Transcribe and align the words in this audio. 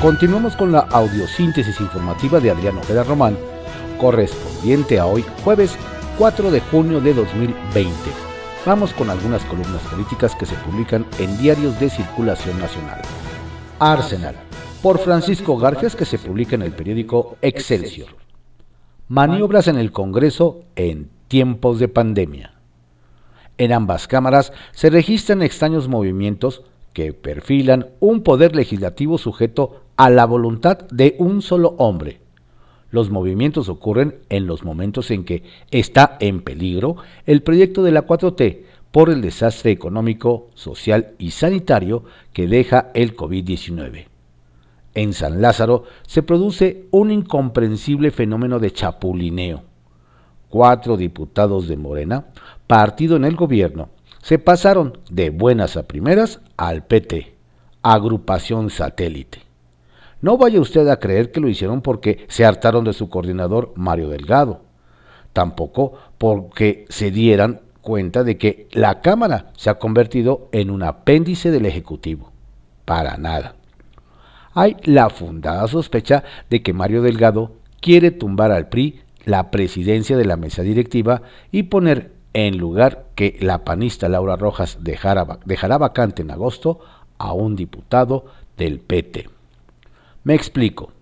Continuamos 0.00 0.56
con 0.56 0.72
la 0.72 0.78
audiosíntesis 0.78 1.78
informativa 1.78 2.40
de 2.40 2.50
Adrián 2.50 2.78
Ojeda 2.78 3.04
Román, 3.04 3.36
correspondiente 3.98 4.98
a 4.98 5.04
hoy, 5.04 5.22
jueves 5.44 5.76
4 6.16 6.50
de 6.50 6.60
junio 6.60 7.02
de 7.02 7.12
2020. 7.12 7.92
Vamos 8.64 8.94
con 8.94 9.10
algunas 9.10 9.44
columnas 9.44 9.82
políticas 9.90 10.34
que 10.34 10.46
se 10.46 10.54
publican 10.56 11.04
en 11.18 11.36
diarios 11.36 11.78
de 11.78 11.90
circulación 11.90 12.58
nacional. 12.58 13.02
Arsenal, 13.78 14.36
por 14.82 14.98
Francisco 15.00 15.58
Garfias, 15.58 15.94
que 15.94 16.06
se 16.06 16.18
publica 16.18 16.54
en 16.54 16.62
el 16.62 16.72
periódico 16.72 17.36
Excelsior. 17.42 18.08
Maniobras 19.08 19.68
en 19.68 19.76
el 19.76 19.92
Congreso 19.92 20.62
en 20.76 21.10
tiempos 21.28 21.78
de 21.78 21.88
pandemia. 21.88 22.54
En 23.58 23.70
ambas 23.74 24.08
cámaras 24.08 24.54
se 24.72 24.88
registran 24.88 25.42
extraños 25.42 25.88
movimientos 25.88 26.62
que 26.94 27.12
perfilan 27.12 27.90
un 28.00 28.22
poder 28.22 28.56
legislativo 28.56 29.18
sujeto 29.18 29.82
a 30.00 30.08
la 30.08 30.24
voluntad 30.24 30.88
de 30.88 31.14
un 31.18 31.42
solo 31.42 31.74
hombre. 31.76 32.22
Los 32.90 33.10
movimientos 33.10 33.68
ocurren 33.68 34.20
en 34.30 34.46
los 34.46 34.64
momentos 34.64 35.10
en 35.10 35.24
que 35.24 35.42
está 35.70 36.16
en 36.20 36.40
peligro 36.40 36.96
el 37.26 37.42
proyecto 37.42 37.82
de 37.82 37.92
la 37.92 38.06
4T 38.06 38.62
por 38.92 39.10
el 39.10 39.20
desastre 39.20 39.72
económico, 39.72 40.48
social 40.54 41.12
y 41.18 41.32
sanitario 41.32 42.04
que 42.32 42.48
deja 42.48 42.90
el 42.94 43.14
COVID-19. 43.14 44.06
En 44.94 45.12
San 45.12 45.42
Lázaro 45.42 45.84
se 46.06 46.22
produce 46.22 46.86
un 46.92 47.10
incomprensible 47.10 48.10
fenómeno 48.10 48.58
de 48.58 48.70
chapulineo. 48.70 49.64
Cuatro 50.48 50.96
diputados 50.96 51.68
de 51.68 51.76
Morena, 51.76 52.28
partido 52.66 53.16
en 53.16 53.26
el 53.26 53.36
gobierno, 53.36 53.90
se 54.22 54.38
pasaron 54.38 54.96
de 55.10 55.28
buenas 55.28 55.76
a 55.76 55.86
primeras 55.86 56.40
al 56.56 56.86
PT, 56.86 57.34
agrupación 57.82 58.70
satélite. 58.70 59.49
No 60.22 60.36
vaya 60.36 60.60
usted 60.60 60.86
a 60.88 60.98
creer 60.98 61.32
que 61.32 61.40
lo 61.40 61.48
hicieron 61.48 61.80
porque 61.80 62.26
se 62.28 62.44
hartaron 62.44 62.84
de 62.84 62.92
su 62.92 63.08
coordinador 63.08 63.72
Mario 63.74 64.08
Delgado. 64.08 64.60
Tampoco 65.32 65.94
porque 66.18 66.84
se 66.88 67.10
dieran 67.10 67.60
cuenta 67.80 68.24
de 68.24 68.36
que 68.36 68.68
la 68.72 69.00
Cámara 69.00 69.52
se 69.56 69.70
ha 69.70 69.78
convertido 69.78 70.48
en 70.52 70.70
un 70.70 70.82
apéndice 70.82 71.50
del 71.50 71.64
Ejecutivo. 71.66 72.32
Para 72.84 73.16
nada. 73.16 73.54
Hay 74.52 74.76
la 74.84 75.08
fundada 75.10 75.66
sospecha 75.68 76.24
de 76.50 76.62
que 76.62 76.72
Mario 76.72 77.02
Delgado 77.02 77.52
quiere 77.80 78.10
tumbar 78.10 78.50
al 78.50 78.68
PRI 78.68 79.00
la 79.24 79.50
presidencia 79.50 80.16
de 80.16 80.24
la 80.24 80.36
mesa 80.36 80.62
directiva 80.62 81.22
y 81.52 81.64
poner 81.64 82.12
en 82.32 82.58
lugar 82.58 83.06
que 83.14 83.38
la 83.40 83.64
panista 83.64 84.08
Laura 84.08 84.36
Rojas 84.36 84.78
dejará 84.80 85.78
vacante 85.78 86.22
en 86.22 86.30
agosto 86.30 86.80
a 87.18 87.32
un 87.32 87.56
diputado 87.56 88.26
del 88.56 88.80
PT. 88.80 89.39
Me 90.22 90.34
explico. 90.34 90.92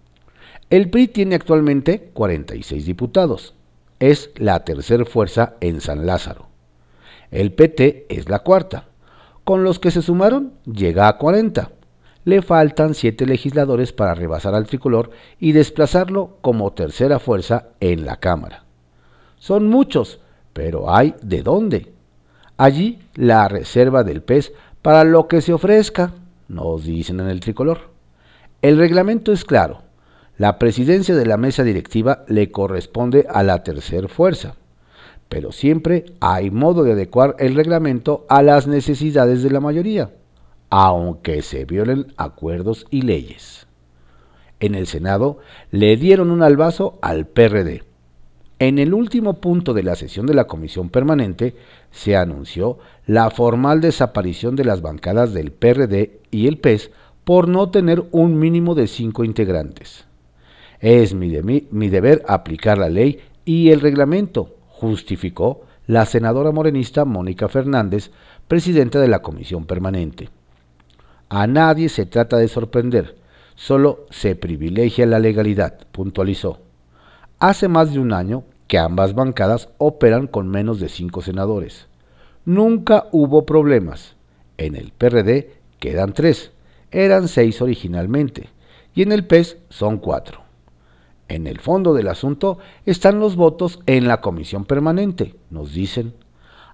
El 0.71 0.91
PRI 0.91 1.09
tiene 1.09 1.35
actualmente 1.35 2.11
46 2.13 2.87
diputados. 2.87 3.55
Es 3.99 4.31
la 4.37 4.65
tercera 4.65 5.05
fuerza 5.05 5.55
en 5.61 5.81
San 5.81 6.07
Lázaro. 6.07 6.47
El 7.31 7.53
PT 7.53 8.07
es 8.09 8.29
la 8.29 8.41
cuarta. 8.41 8.87
Con 9.43 9.65
los 9.65 9.79
que 9.79 9.91
se 9.91 10.03
sumaron, 10.03 10.53
llega 10.65 11.09
a 11.09 11.19
40. 11.19 11.71
Le 12.25 12.43
faltan 12.43 12.95
siete 12.95 13.27
legisladores 13.27 13.93
para 13.93 14.15
rebasar 14.15 14.55
al 14.55 14.67
tricolor 14.67 15.11
y 15.41 15.53
desplazarlo 15.53 16.37
como 16.41 16.73
tercera 16.73 17.19
fuerza 17.19 17.71
en 17.81 18.05
la 18.05 18.17
Cámara. 18.17 18.65
Son 19.39 19.67
muchos, 19.67 20.21
pero 20.53 20.95
hay 20.95 21.15
de 21.23 21.43
dónde. 21.43 21.93
Allí 22.57 23.01
la 23.15 23.49
reserva 23.49 24.05
del 24.05 24.23
pez 24.23 24.53
para 24.83 25.05
lo 25.05 25.27
que 25.27 25.41
se 25.41 25.53
ofrezca, 25.53 26.13
nos 26.49 26.85
dicen 26.85 27.21
en 27.21 27.29
el 27.29 27.41
tricolor. 27.41 27.98
El 28.61 28.77
reglamento 28.77 29.33
es 29.33 29.45
claro. 29.45 29.83
La 30.37 30.59
presidencia 30.59 31.15
de 31.15 31.27
la 31.27 31.37
mesa 31.37 31.63
directiva 31.63 32.25
le 32.27 32.51
corresponde 32.51 33.25
a 33.29 33.45
la 33.45 33.63
tercera 33.63 34.09
fuerza, 34.09 34.57
pero 35.29 35.53
siempre 35.53 36.07
hay 36.21 36.51
modo 36.51 36.83
de 36.83 36.93
adecuar 36.93 37.37
el 37.39 37.55
reglamento 37.55 38.27
a 38.29 38.43
las 38.43 38.67
necesidades 38.67 39.45
de 39.45 39.51
la 39.51 39.61
mayoría, 39.61 40.11
aunque 40.71 41.43
se 41.43 41.67
violen 41.67 42.13
acuerdos 42.17 42.85
y 42.91 43.03
leyes. 43.03 43.69
En 44.59 44.75
el 44.75 44.89
Senado 44.89 45.39
le 45.71 45.97
dieron 45.97 46.33
un 46.33 46.43
albazo 46.43 46.99
al 47.01 47.27
PRD. 47.27 47.85
En 48.59 48.81
el 48.81 48.93
último 48.93 49.35
punto 49.35 49.73
de 49.73 49.85
la 49.85 49.95
sesión 49.95 50.27
de 50.27 50.35
la 50.35 50.49
Comisión 50.49 50.89
Permanente 50.91 51.55
se 51.93 52.17
anunció 52.17 52.79
la 53.07 53.31
formal 53.31 53.81
desaparición 53.81 54.57
de 54.57 54.65
las 54.65 54.83
bancadas 54.83 55.33
del 55.33 55.53
PRD 55.53 56.19
y 56.33 56.49
el 56.49 56.59
PES 56.59 56.91
por 57.29 57.47
no 57.47 57.69
tener 57.69 58.07
un 58.11 58.39
mínimo 58.39 58.75
de 58.75 58.87
cinco 58.87 59.23
integrantes. 59.23 60.07
Es 60.81 61.13
mi, 61.13 61.29
mi, 61.43 61.89
deber 61.91 62.25
aplicar 62.27 62.79
la 62.79 62.89
ley 62.89 63.21
y 63.45 63.69
el 63.69 63.83
reglamento, 63.83 64.57
justificó 64.69 65.61
la 65.87 66.07
senadora 66.07 66.53
morenista 66.53 67.05
Mónica 67.05 67.47
Fernández, 67.51 68.13
presidenta 68.49 68.99
de 68.99 69.09
la 69.09 69.21
Comisión 69.21 69.67
Permanente. 69.67 70.31
A 71.29 71.47
nadie 71.47 71.91
se 71.91 72.07
trata 72.07 72.39
de 72.39 72.49
sorprender, 72.49 73.17
solo 73.57 74.07
se 74.09 74.35
privilegia 74.35 75.05
la 75.05 75.19
legalidad, 75.19 75.87
puntualizó. 75.93 76.61
Hace 77.39 77.69
más 77.69 77.93
de 77.93 77.99
un 77.99 78.15
año 78.15 78.45
que 78.69 78.79
ambas 78.79 79.15
bancadas 79.15 79.69
operan 79.77 80.29
con 80.29 80.49
menos 80.49 80.81
de 80.81 80.89
cinco 80.89 81.21
senadores. 81.21 81.89
Nunca 82.47 83.05
hubo 83.13 83.45
problemas. 83.45 84.17
En 84.57 84.77
el 84.77 84.93
PRD 84.93 85.51
quedan 85.79 86.15
tres, 86.15 86.53
eran 86.91 87.29
seis 87.29 87.61
originalmente, 87.63 88.51
y 88.95 89.03
en 89.03 89.13
el 89.13 89.27
PES 89.27 89.59
son 89.69 89.99
cuatro. 89.99 90.43
En 91.29 91.47
el 91.47 91.61
fondo 91.61 91.93
del 91.93 92.09
asunto 92.09 92.59
están 92.87 93.21
los 93.21 93.37
votos 93.37 93.81
en 93.87 94.09
la 94.09 94.21
comisión 94.21 94.65
permanente, 94.65 95.35
nos 95.51 95.73
dicen. 95.73 96.15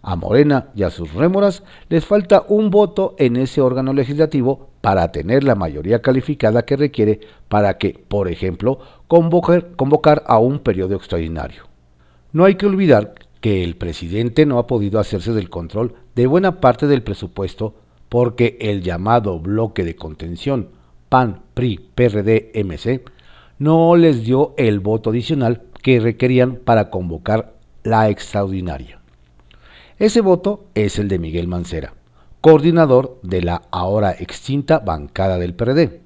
A 0.07 0.17
Morena 0.17 0.69
y 0.75 0.83
a 0.83 0.91
sus 0.91 1.15
rémoras 1.15 1.63
les 1.89 2.05
falta 2.05 2.45
un 2.49 2.71
voto 2.71 3.15
en 3.19 3.37
ese 3.37 3.63
órgano 3.63 3.95
legislativo 3.95 4.69
para 4.83 5.11
tener 5.13 5.45
la 5.45 5.55
mayoría 5.55 6.03
calificada 6.03 6.67
que 6.67 6.77
requiere 6.77 7.21
para 7.49 7.79
que, 7.79 8.05
por 8.07 8.29
ejemplo, 8.29 8.81
convocar, 9.09 10.23
a 10.27 10.39
un 10.39 10.59
periodo 10.59 10.95
extraordinario. 10.95 11.63
No 12.33 12.45
hay 12.45 12.57
que 12.57 12.67
olvidar 12.67 13.15
que 13.41 13.65
el 13.65 13.77
presidente 13.77 14.45
no 14.45 14.59
ha 14.59 14.67
podido 14.67 15.01
hacerse 15.01 15.33
del 15.33 15.49
control 15.49 15.95
de 16.15 16.27
buena 16.27 16.61
parte 16.61 16.87
del 16.87 17.03
presupuesto 17.03 17.75
porque 18.15 18.57
el 18.61 18.81
llamado 18.81 19.41
bloque 19.41 19.83
de 19.83 19.97
contención 19.97 20.69
PAN, 21.09 21.43
PRI, 21.53 21.81
PRD, 21.97 22.53
MC 22.55 23.03
no 23.59 23.97
les 23.97 24.23
dio 24.23 24.55
el 24.57 24.79
voto 24.79 25.11
adicional 25.11 25.63
que 25.83 25.99
requerían 25.99 26.61
para 26.65 26.91
convocar 26.91 27.55
la 27.83 28.09
extraordinaria. 28.11 29.01
Ese 29.99 30.21
voto 30.21 30.67
es 30.77 31.01
el 31.01 31.09
de 31.09 31.19
Miguel 31.19 31.49
Mancera, 31.49 31.95
coordinador 32.41 33.19
de 33.25 33.43
la 33.43 33.63
ahora 33.73 34.13
extinta 34.13 34.79
bancada 34.79 35.37
del 35.39 35.55
PRD. 35.55 36.01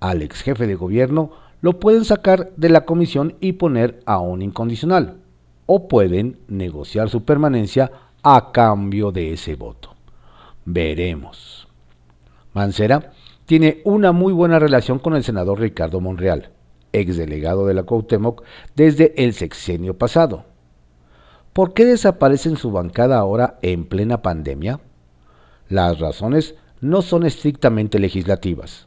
Al 0.00 0.22
ex 0.22 0.42
jefe 0.42 0.66
de 0.66 0.74
gobierno 0.74 1.30
lo 1.60 1.78
pueden 1.78 2.04
sacar 2.04 2.50
de 2.56 2.70
la 2.70 2.84
comisión 2.84 3.36
y 3.38 3.52
poner 3.52 4.02
a 4.04 4.18
un 4.18 4.42
incondicional, 4.42 5.18
o 5.66 5.86
pueden 5.86 6.40
negociar 6.48 7.08
su 7.08 7.24
permanencia 7.24 7.92
a 8.24 8.50
cambio 8.50 9.12
de 9.12 9.34
ese 9.34 9.54
voto. 9.54 9.99
Veremos. 10.64 11.68
Mancera 12.52 13.12
tiene 13.46 13.80
una 13.84 14.12
muy 14.12 14.32
buena 14.32 14.58
relación 14.58 14.98
con 14.98 15.14
el 15.14 15.24
senador 15.24 15.60
Ricardo 15.60 16.00
Monreal, 16.00 16.50
exdelegado 16.92 17.66
de 17.66 17.74
la 17.74 17.82
Cuauhtémoc 17.82 18.42
desde 18.76 19.12
el 19.22 19.34
sexenio 19.34 19.98
pasado. 19.98 20.44
¿Por 21.52 21.74
qué 21.74 21.84
desaparece 21.84 22.48
en 22.48 22.56
su 22.56 22.70
bancada 22.70 23.18
ahora 23.18 23.58
en 23.62 23.84
plena 23.84 24.22
pandemia? 24.22 24.80
Las 25.68 25.98
razones 25.98 26.54
no 26.80 27.02
son 27.02 27.26
estrictamente 27.26 27.98
legislativas. 27.98 28.86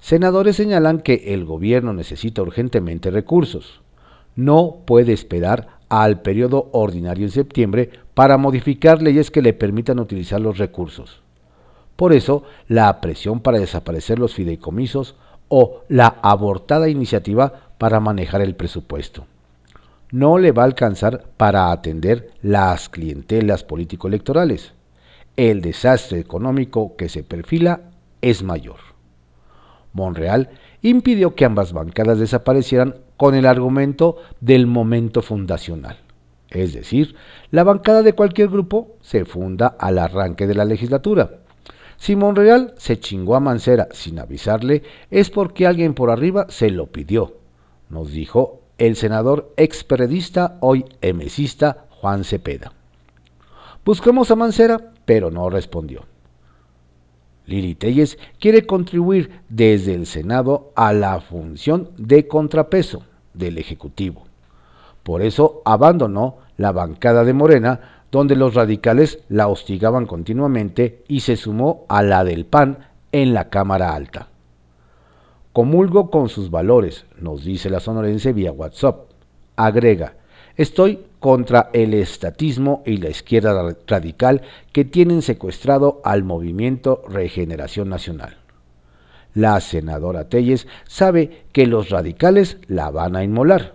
Senadores 0.00 0.56
señalan 0.56 1.00
que 1.00 1.32
el 1.32 1.44
gobierno 1.44 1.92
necesita 1.92 2.42
urgentemente 2.42 3.10
recursos. 3.10 3.80
No 4.36 4.82
puede 4.84 5.12
esperar 5.12 5.73
al 5.88 6.20
periodo 6.20 6.68
ordinario 6.72 7.26
en 7.26 7.30
septiembre 7.30 7.90
para 8.14 8.36
modificar 8.36 9.02
leyes 9.02 9.30
que 9.30 9.42
le 9.42 9.52
permitan 9.52 9.98
utilizar 9.98 10.40
los 10.40 10.58
recursos. 10.58 11.22
Por 11.96 12.12
eso, 12.12 12.42
la 12.68 13.00
presión 13.00 13.40
para 13.40 13.58
desaparecer 13.58 14.18
los 14.18 14.34
fideicomisos 14.34 15.14
o 15.48 15.82
la 15.88 16.16
abortada 16.22 16.88
iniciativa 16.88 17.52
para 17.78 18.00
manejar 18.00 18.40
el 18.40 18.56
presupuesto. 18.56 19.26
No 20.10 20.38
le 20.38 20.52
va 20.52 20.62
a 20.62 20.66
alcanzar 20.66 21.24
para 21.36 21.72
atender 21.72 22.30
las 22.42 22.88
clientelas 22.88 23.64
político-electorales. 23.64 24.72
El 25.36 25.60
desastre 25.60 26.18
económico 26.18 26.96
que 26.96 27.08
se 27.08 27.24
perfila 27.24 27.80
es 28.22 28.42
mayor. 28.42 28.78
Monreal 29.92 30.50
impidió 30.82 31.34
que 31.34 31.44
ambas 31.44 31.72
bancadas 31.72 32.18
desaparecieran 32.18 32.96
con 33.16 33.34
el 33.34 33.46
argumento 33.46 34.16
del 34.40 34.66
momento 34.66 35.22
fundacional. 35.22 35.98
Es 36.50 36.72
decir, 36.72 37.16
la 37.50 37.64
bancada 37.64 38.02
de 38.02 38.12
cualquier 38.12 38.48
grupo 38.48 38.96
se 39.00 39.24
funda 39.24 39.76
al 39.78 39.98
arranque 39.98 40.46
de 40.46 40.54
la 40.54 40.64
legislatura. 40.64 41.38
Si 41.96 42.16
Monreal 42.16 42.74
se 42.76 42.98
chingó 42.98 43.36
a 43.36 43.40
Mancera 43.40 43.88
sin 43.92 44.18
avisarle, 44.18 44.82
es 45.10 45.30
porque 45.30 45.66
alguien 45.66 45.94
por 45.94 46.10
arriba 46.10 46.46
se 46.48 46.70
lo 46.70 46.86
pidió, 46.86 47.38
nos 47.88 48.10
dijo 48.10 48.60
el 48.78 48.96
senador 48.96 49.52
experedista, 49.56 50.58
hoy 50.60 50.84
emesista, 51.00 51.86
Juan 51.90 52.24
Cepeda. 52.24 52.72
Buscamos 53.84 54.30
a 54.30 54.36
Mancera, 54.36 54.92
pero 55.04 55.30
no 55.30 55.48
respondió. 55.48 56.06
Lili 57.46 57.74
Telles 57.74 58.18
quiere 58.40 58.66
contribuir 58.66 59.42
desde 59.48 59.94
el 59.94 60.06
Senado 60.06 60.72
a 60.74 60.92
la 60.92 61.20
función 61.20 61.90
de 61.98 62.26
contrapeso 62.26 63.02
del 63.34 63.58
Ejecutivo. 63.58 64.24
Por 65.02 65.20
eso 65.22 65.60
abandonó 65.64 66.38
la 66.56 66.72
bancada 66.72 67.24
de 67.24 67.34
Morena, 67.34 68.04
donde 68.10 68.36
los 68.36 68.54
radicales 68.54 69.18
la 69.28 69.48
hostigaban 69.48 70.06
continuamente 70.06 71.02
y 71.08 71.20
se 71.20 71.36
sumó 71.36 71.84
a 71.88 72.02
la 72.02 72.24
del 72.24 72.46
PAN 72.46 72.78
en 73.12 73.34
la 73.34 73.50
Cámara 73.50 73.94
Alta. 73.94 74.28
Comulgo 75.52 76.10
con 76.10 76.28
sus 76.28 76.50
valores, 76.50 77.06
nos 77.20 77.44
dice 77.44 77.70
la 77.70 77.80
sonorense 77.80 78.32
vía 78.32 78.52
WhatsApp. 78.52 79.10
Agrega, 79.56 80.16
estoy 80.56 81.00
contra 81.20 81.70
el 81.72 81.94
estatismo 81.94 82.82
y 82.84 82.98
la 82.98 83.10
izquierda 83.10 83.76
radical 83.86 84.42
que 84.72 84.84
tienen 84.84 85.22
secuestrado 85.22 86.00
al 86.04 86.22
movimiento 86.22 87.02
Regeneración 87.08 87.88
Nacional. 87.88 88.36
La 89.32 89.60
senadora 89.60 90.28
Telles 90.28 90.68
sabe 90.86 91.44
que 91.52 91.66
los 91.66 91.90
radicales 91.90 92.58
la 92.68 92.90
van 92.90 93.16
a 93.16 93.24
inmolar. 93.24 93.74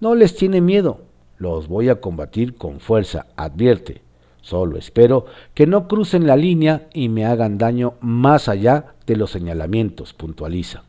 No 0.00 0.14
les 0.14 0.36
tiene 0.36 0.60
miedo, 0.60 1.00
los 1.36 1.68
voy 1.68 1.88
a 1.88 2.00
combatir 2.00 2.54
con 2.54 2.80
fuerza, 2.80 3.26
advierte. 3.36 4.02
Solo 4.40 4.78
espero 4.78 5.26
que 5.52 5.66
no 5.66 5.88
crucen 5.88 6.26
la 6.26 6.36
línea 6.36 6.88
y 6.94 7.08
me 7.08 7.26
hagan 7.26 7.58
daño 7.58 7.94
más 8.00 8.48
allá 8.48 8.94
de 9.04 9.16
los 9.16 9.32
señalamientos, 9.32 10.14
puntualiza. 10.14 10.84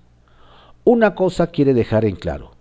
Una 0.86 1.14
cosa 1.14 1.48
quiere 1.48 1.74
dejar 1.74 2.06
en 2.06 2.16
claro 2.16 2.59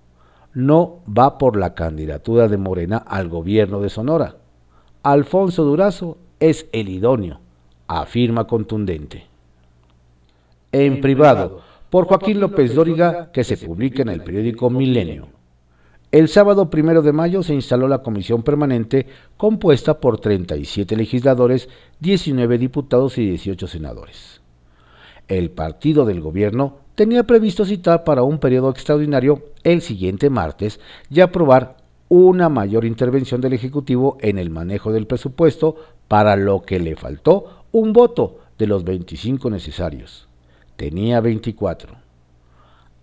no 0.58 1.02
va 1.06 1.38
por 1.38 1.56
la 1.56 1.72
candidatura 1.76 2.48
de 2.48 2.56
Morena 2.56 2.96
al 2.96 3.28
gobierno 3.28 3.80
de 3.80 3.90
Sonora. 3.90 4.38
Alfonso 5.04 5.62
Durazo 5.62 6.18
es 6.40 6.66
el 6.72 6.88
idóneo, 6.88 7.38
afirma 7.86 8.48
contundente. 8.48 9.28
En 10.72 11.00
privado, 11.00 11.60
por 11.90 12.06
Joaquín 12.06 12.40
López 12.40 12.74
Dóriga, 12.74 13.30
que 13.30 13.44
se 13.44 13.56
publica 13.56 14.02
en 14.02 14.08
el 14.08 14.24
periódico 14.24 14.68
Milenio. 14.68 15.28
El 16.10 16.26
sábado 16.26 16.68
primero 16.68 17.02
de 17.02 17.12
mayo 17.12 17.44
se 17.44 17.54
instaló 17.54 17.86
la 17.86 18.02
comisión 18.02 18.42
permanente 18.42 19.06
compuesta 19.36 20.00
por 20.00 20.18
37 20.18 20.96
legisladores, 20.96 21.68
19 22.00 22.58
diputados 22.58 23.16
y 23.18 23.28
18 23.28 23.68
senadores. 23.68 24.37
El 25.28 25.50
partido 25.50 26.06
del 26.06 26.22
gobierno 26.22 26.78
tenía 26.94 27.24
previsto 27.24 27.66
citar 27.66 28.02
para 28.02 28.22
un 28.22 28.38
periodo 28.38 28.70
extraordinario 28.70 29.42
el 29.62 29.82
siguiente 29.82 30.30
martes 30.30 30.80
y 31.10 31.20
aprobar 31.20 31.76
una 32.08 32.48
mayor 32.48 32.86
intervención 32.86 33.42
del 33.42 33.52
Ejecutivo 33.52 34.16
en 34.22 34.38
el 34.38 34.48
manejo 34.48 34.90
del 34.90 35.06
presupuesto, 35.06 35.76
para 36.08 36.36
lo 36.36 36.62
que 36.62 36.80
le 36.80 36.96
faltó 36.96 37.64
un 37.70 37.92
voto 37.92 38.38
de 38.58 38.66
los 38.66 38.82
25 38.84 39.50
necesarios. 39.50 40.26
Tenía 40.76 41.20
24. 41.20 41.94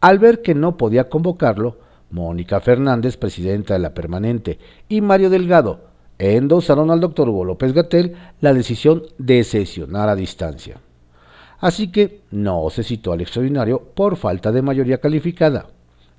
Al 0.01 0.18
ver 0.18 0.42
que 0.42 0.56
no 0.56 0.75
podía 0.75 1.07
convocarlo, 1.07 1.78
Mónica 2.10 2.60
Fernández, 2.60 3.18
presidenta 3.18 3.75
de 3.75 3.80
la 3.80 3.94
permanente, 3.94 4.57
y 4.89 5.01
Mario 5.01 5.30
Delgado 5.30 5.81
endosaron 6.18 6.89
al 6.89 7.00
doctor 7.00 7.30
Hugo 7.30 7.45
López 7.45 7.74
Gatel 7.74 8.16
la 8.42 8.54
decisión 8.54 9.04
de 9.19 9.44
sesionar 9.44 10.10
a 10.10 10.16
distancia 10.16 10.80
así 11.60 11.90
que 11.90 12.22
no 12.31 12.69
se 12.69 12.84
citó 12.84 13.13
al 13.13 13.22
extraordinario 13.22 13.81
por 13.81 14.18
falta 14.18 14.52
de 14.52 14.62
mayoría 14.62 15.00
calificada, 15.00 15.68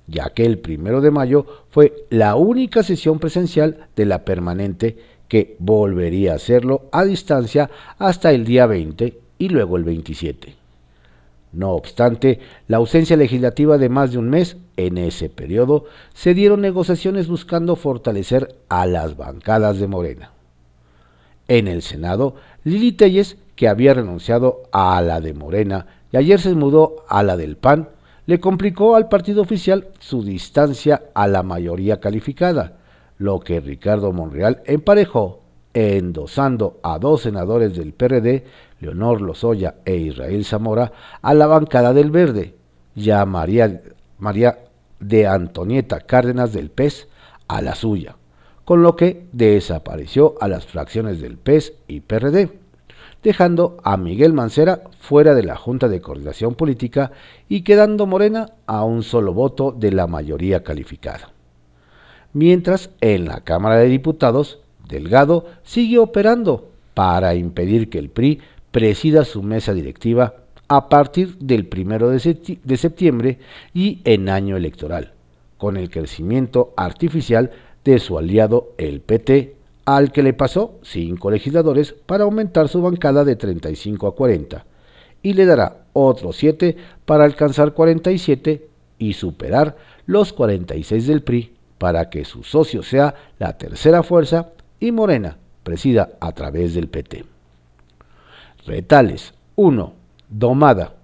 ya 0.07 0.29
que 0.29 0.45
el 0.45 0.59
primero 0.59 1.01
de 1.01 1.11
mayo 1.11 1.45
fue 1.69 2.05
la 2.09 2.35
única 2.35 2.83
sesión 2.83 3.19
presencial 3.19 3.87
de 3.95 4.05
la 4.05 4.23
permanente 4.25 4.97
que 5.27 5.55
volvería 5.59 6.33
a 6.33 6.35
hacerlo 6.35 6.89
a 6.91 7.03
distancia 7.03 7.69
hasta 7.97 8.31
el 8.31 8.45
día 8.45 8.65
20 8.65 9.19
y 9.39 9.49
luego 9.49 9.77
el 9.77 9.83
27. 9.83 10.55
No 11.53 11.71
obstante, 11.71 12.39
la 12.67 12.77
ausencia 12.77 13.17
legislativa 13.17 13.77
de 13.77 13.89
más 13.89 14.11
de 14.11 14.17
un 14.17 14.29
mes, 14.29 14.57
en 14.75 14.97
ese 14.97 15.29
periodo 15.29 15.85
se 16.13 16.33
dieron 16.33 16.61
negociaciones 16.61 17.27
buscando 17.27 17.75
fortalecer 17.75 18.55
a 18.69 18.85
las 18.85 19.17
bancadas 19.17 19.79
de 19.79 19.87
Morena. 19.87 20.31
En 21.47 21.67
el 21.67 21.81
Senado, 21.81 22.35
Lili 22.63 22.91
Telles 22.91 23.37
que 23.57 23.67
había 23.67 23.95
renunciado 23.95 24.63
a 24.71 25.01
la 25.01 25.19
de 25.19 25.33
Morena 25.33 25.87
y 26.11 26.17
ayer 26.17 26.39
se 26.39 26.53
mudó 26.53 27.03
a 27.09 27.23
la 27.23 27.35
del 27.35 27.57
PAN, 27.57 27.89
le 28.27 28.39
complicó 28.39 28.95
al 28.95 29.09
partido 29.09 29.41
oficial 29.41 29.87
su 29.99 30.23
distancia 30.23 31.01
a 31.13 31.27
la 31.27 31.43
mayoría 31.43 31.99
calificada, 31.99 32.77
lo 33.17 33.39
que 33.39 33.59
Ricardo 33.59 34.13
Monreal 34.13 34.61
emparejó 34.65 35.41
endosando 35.73 36.79
a 36.83 36.99
dos 36.99 37.21
senadores 37.23 37.75
del 37.75 37.93
PRD, 37.93 38.45
Leonor 38.79 39.21
Lozoya 39.21 39.75
e 39.85 39.95
Israel 39.95 40.45
Zamora, 40.45 40.91
a 41.21 41.33
la 41.33 41.47
bancada 41.47 41.93
del 41.93 42.11
Verde, 42.11 42.55
y 42.95 43.09
a 43.09 43.25
María, 43.25 43.81
María 44.19 44.59
de 44.99 45.27
Antonieta 45.27 46.01
Cárdenas 46.01 46.53
del 46.53 46.69
PES 46.69 47.07
a 47.47 47.61
la 47.61 47.75
suya, 47.75 48.17
con 48.65 48.83
lo 48.83 48.95
que 48.95 49.27
desapareció 49.31 50.35
a 50.41 50.47
las 50.47 50.65
fracciones 50.65 51.21
del 51.21 51.37
PES 51.37 51.73
y 51.87 52.01
PRD 52.01 52.66
dejando 53.23 53.77
a 53.83 53.97
Miguel 53.97 54.33
Mancera 54.33 54.83
fuera 54.99 55.35
de 55.35 55.43
la 55.43 55.55
Junta 55.55 55.87
de 55.87 56.01
Coordinación 56.01 56.55
Política 56.55 57.11
y 57.49 57.61
quedando 57.61 58.05
Morena 58.05 58.47
a 58.65 58.83
un 58.83 59.03
solo 59.03 59.33
voto 59.33 59.71
de 59.71 59.91
la 59.91 60.07
mayoría 60.07 60.63
calificada. 60.63 61.31
Mientras 62.33 62.89
en 63.01 63.25
la 63.25 63.41
Cámara 63.41 63.77
de 63.77 63.87
Diputados, 63.87 64.59
Delgado 64.87 65.45
sigue 65.63 65.97
operando 65.99 66.69
para 66.93 67.35
impedir 67.35 67.89
que 67.89 67.99
el 67.99 68.09
PRI 68.09 68.39
presida 68.71 69.25
su 69.25 69.43
mesa 69.43 69.73
directiva 69.73 70.35
a 70.67 70.89
partir 70.89 71.37
del 71.39 71.65
primero 71.65 72.09
de 72.09 72.77
septiembre 72.77 73.39
y 73.73 74.01
en 74.03 74.29
año 74.29 74.57
electoral, 74.57 75.13
con 75.57 75.77
el 75.77 75.89
crecimiento 75.89 76.73
artificial 76.75 77.51
de 77.83 77.99
su 77.99 78.17
aliado 78.17 78.73
el 78.77 78.99
PT 79.01 79.56
al 79.87 80.11
que 80.11 80.21
le 80.21 80.33
pasó 80.33 80.79
cinco 80.83 81.31
legisladores 81.31 81.93
para 81.93 82.25
aumentar 82.25 82.67
su 82.67 82.81
bancada 82.81 83.23
de 83.23 83.37
35 83.37 84.07
a 84.07 84.15
40, 84.15 84.65
y 85.23 85.31
le 85.31 85.45
dará 85.45 85.85
otros 85.93 86.35
siete 86.35 86.75
para 87.05 87.23
alcanzar 87.23 87.73
47 87.73 88.67
y 88.99 89.13
superar 89.13 89.77
los 90.05 90.33
46 90.33 91.07
del 91.07 91.23
PRI 91.23 91.53
para 91.77 92.09
que 92.09 92.25
su 92.25 92.43
socio 92.43 92.83
sea 92.83 93.15
la 93.39 93.57
tercera 93.57 94.03
fuerza 94.03 94.49
y 94.81 94.91
Morena 94.91 95.37
presida 95.63 96.09
a 96.19 96.33
través 96.33 96.73
del 96.73 96.89
PT. 96.89 97.23
Retales 98.65 99.35
1. 99.55 99.93
Domada. 100.27 100.95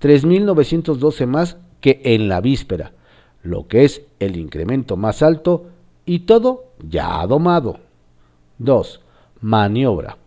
3.912 0.00 1.26
más 1.26 1.56
que 1.80 2.00
en 2.04 2.28
la 2.28 2.40
víspera, 2.40 2.92
lo 3.42 3.66
que 3.66 3.84
es 3.84 4.02
el 4.18 4.36
incremento 4.36 4.96
más 4.96 5.22
alto 5.22 5.66
y 6.04 6.20
todo 6.20 6.66
ya 6.86 7.26
domado. 7.26 7.80
2. 8.58 9.00
Maniobra. 9.40 10.18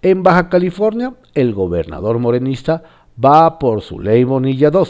En 0.00 0.22
Baja 0.22 0.48
California, 0.48 1.14
el 1.34 1.52
gobernador 1.52 2.20
morenista 2.20 2.84
va 3.22 3.58
por 3.58 3.82
su 3.82 3.98
ley 3.98 4.22
Bonilla 4.22 4.70
II, 4.72 4.84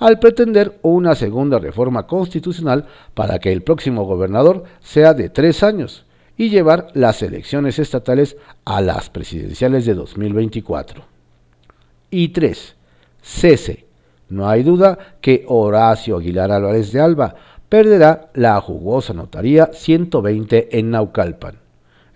al 0.00 0.18
pretender 0.18 0.78
una 0.82 1.14
segunda 1.14 1.58
reforma 1.58 2.06
constitucional 2.06 2.84
para 3.14 3.38
que 3.38 3.52
el 3.52 3.62
próximo 3.62 4.04
gobernador 4.04 4.64
sea 4.80 5.14
de 5.14 5.30
tres 5.30 5.62
años 5.62 6.04
y 6.36 6.50
llevar 6.50 6.88
las 6.92 7.22
elecciones 7.22 7.78
estatales 7.78 8.36
a 8.66 8.82
las 8.82 9.08
presidenciales 9.08 9.86
de 9.86 9.94
2024. 9.94 11.02
Y 12.10 12.28
3. 12.28 12.76
Cese. 13.22 13.86
No 14.28 14.46
hay 14.46 14.62
duda 14.62 14.98
que 15.22 15.46
Horacio 15.48 16.18
Aguilar 16.18 16.52
Álvarez 16.52 16.92
de 16.92 17.00
Alba 17.00 17.34
perderá 17.70 18.30
la 18.34 18.60
jugosa 18.60 19.14
notaría 19.14 19.70
120 19.72 20.78
en 20.78 20.90
Naucalpan 20.90 21.63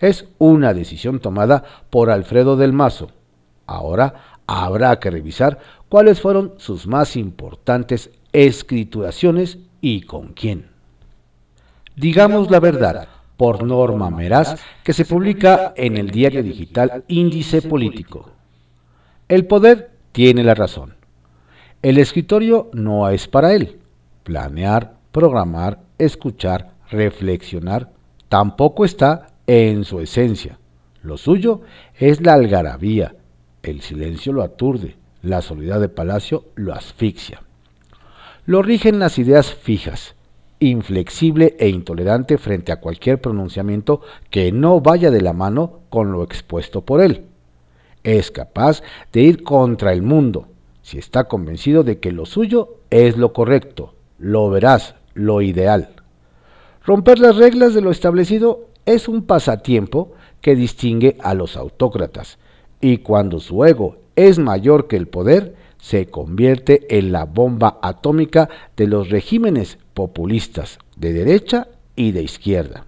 es 0.01 0.27
una 0.39 0.75
decisión 0.75 1.21
tomada 1.21 1.65
por 1.91 2.11
Alfredo 2.11 2.57
del 2.57 2.73
Mazo. 2.73 3.11
Ahora 3.67 4.41
habrá 4.47 4.99
que 4.99 5.11
revisar 5.11 5.59
cuáles 5.89 6.21
fueron 6.21 6.55
sus 6.57 6.87
más 6.87 7.17
importantes 7.17 8.11
escrituraciones 8.33 9.59
y 9.81 10.03
con 10.03 10.33
quién. 10.33 10.71
Digamos 11.97 12.51
la 12.51 12.61
verdad, 12.61 13.09
por 13.37 13.63
Norma 13.63 14.11
Meraz, 14.11 14.61
que 14.83 14.93
se 14.93 15.05
publica 15.05 15.73
en 15.77 15.97
el 15.97 16.11
diario 16.11 16.43
digital 16.43 17.05
Índice 17.09 17.63
Político. 17.63 18.31
El 19.29 19.47
poder 19.47 19.91
tiene 20.13 20.43
la 20.43 20.55
razón. 20.55 20.95
El 21.83 21.99
escritorio 21.99 22.71
no 22.73 23.09
es 23.09 23.29
para 23.29 23.55
él. 23.55 23.79
Planear, 24.25 24.95
programar, 25.13 25.81
escuchar, 25.99 26.73
reflexionar, 26.91 27.91
tampoco 28.29 28.85
está 28.85 29.27
en 29.49 29.85
su 29.85 29.99
esencia. 29.99 30.59
Lo 31.03 31.17
suyo 31.17 31.63
es 31.99 32.21
la 32.21 32.35
algarabía. 32.35 33.17
El 33.63 33.81
silencio 33.81 34.33
lo 34.33 34.43
aturde, 34.43 34.97
la 35.23 35.43
soledad 35.43 35.81
de 35.81 35.89
palacio 35.89 36.45
lo 36.55 36.75
asfixia. 36.75 37.43
Lo 38.45 38.63
rigen 38.63 38.99
las 38.99 39.19
ideas 39.19 39.53
fijas, 39.53 40.15
inflexible 40.61 41.57
e 41.59 41.69
intolerante 41.69 42.39
frente 42.39 42.73
a 42.73 42.81
cualquier 42.81 43.21
pronunciamiento 43.21 44.03
que 44.31 44.53
no 44.53 44.81
vaya 44.81 45.11
de 45.11 45.23
la 45.23 45.33
mano 45.33 45.81
con 45.89 46.13
lo 46.13 46.23
expuesto 46.23 46.83
por 46.83 47.01
él. 47.01 47.25
Es 48.05 48.31
capaz 48.31 48.83
de 49.13 49.23
ir 49.23 49.43
contra 49.43 49.93
el 49.93 50.03
mundo, 50.03 50.49
si 50.83 50.99
está 50.99 51.25
convencido 51.25 51.85
de 51.85 51.99
que 52.01 52.13
lo 52.13 52.27
suyo 52.27 52.77
es 52.91 53.17
lo 53.17 53.33
correcto, 53.33 53.95
lo 54.19 54.51
veraz, 54.51 54.95
lo 55.15 55.43
ideal. 55.43 55.91
Romper 56.85 57.19
las 57.19 57.37
reglas 57.37 57.75
de 57.75 57.83
lo 57.83 57.91
establecido 57.91 58.68
es 58.89 59.07
un 59.07 59.23
pasatiempo 59.23 60.13
que 60.41 60.57
distingue 60.57 61.19
a 61.21 61.35
los 61.35 61.59
autócratas, 61.59 62.39
y 62.81 62.99
cuando 62.99 63.39
su 63.39 63.65
ego 63.65 63.99
es 64.17 64.39
mayor 64.39 64.89
que 64.89 64.97
el 64.97 65.09
poder, 65.09 65.55
se 65.79 66.07
convierte 66.07 66.99
en 66.99 67.13
la 67.13 67.25
bomba 67.25 67.79
atómica 67.83 68.49
de 68.77 68.87
los 68.87 69.11
regímenes 69.11 69.79
populistas 69.93 70.79
de 70.97 71.13
derecha 71.13 71.69
y 71.97 72.13
de 72.13 72.23
izquierda. 72.23 72.87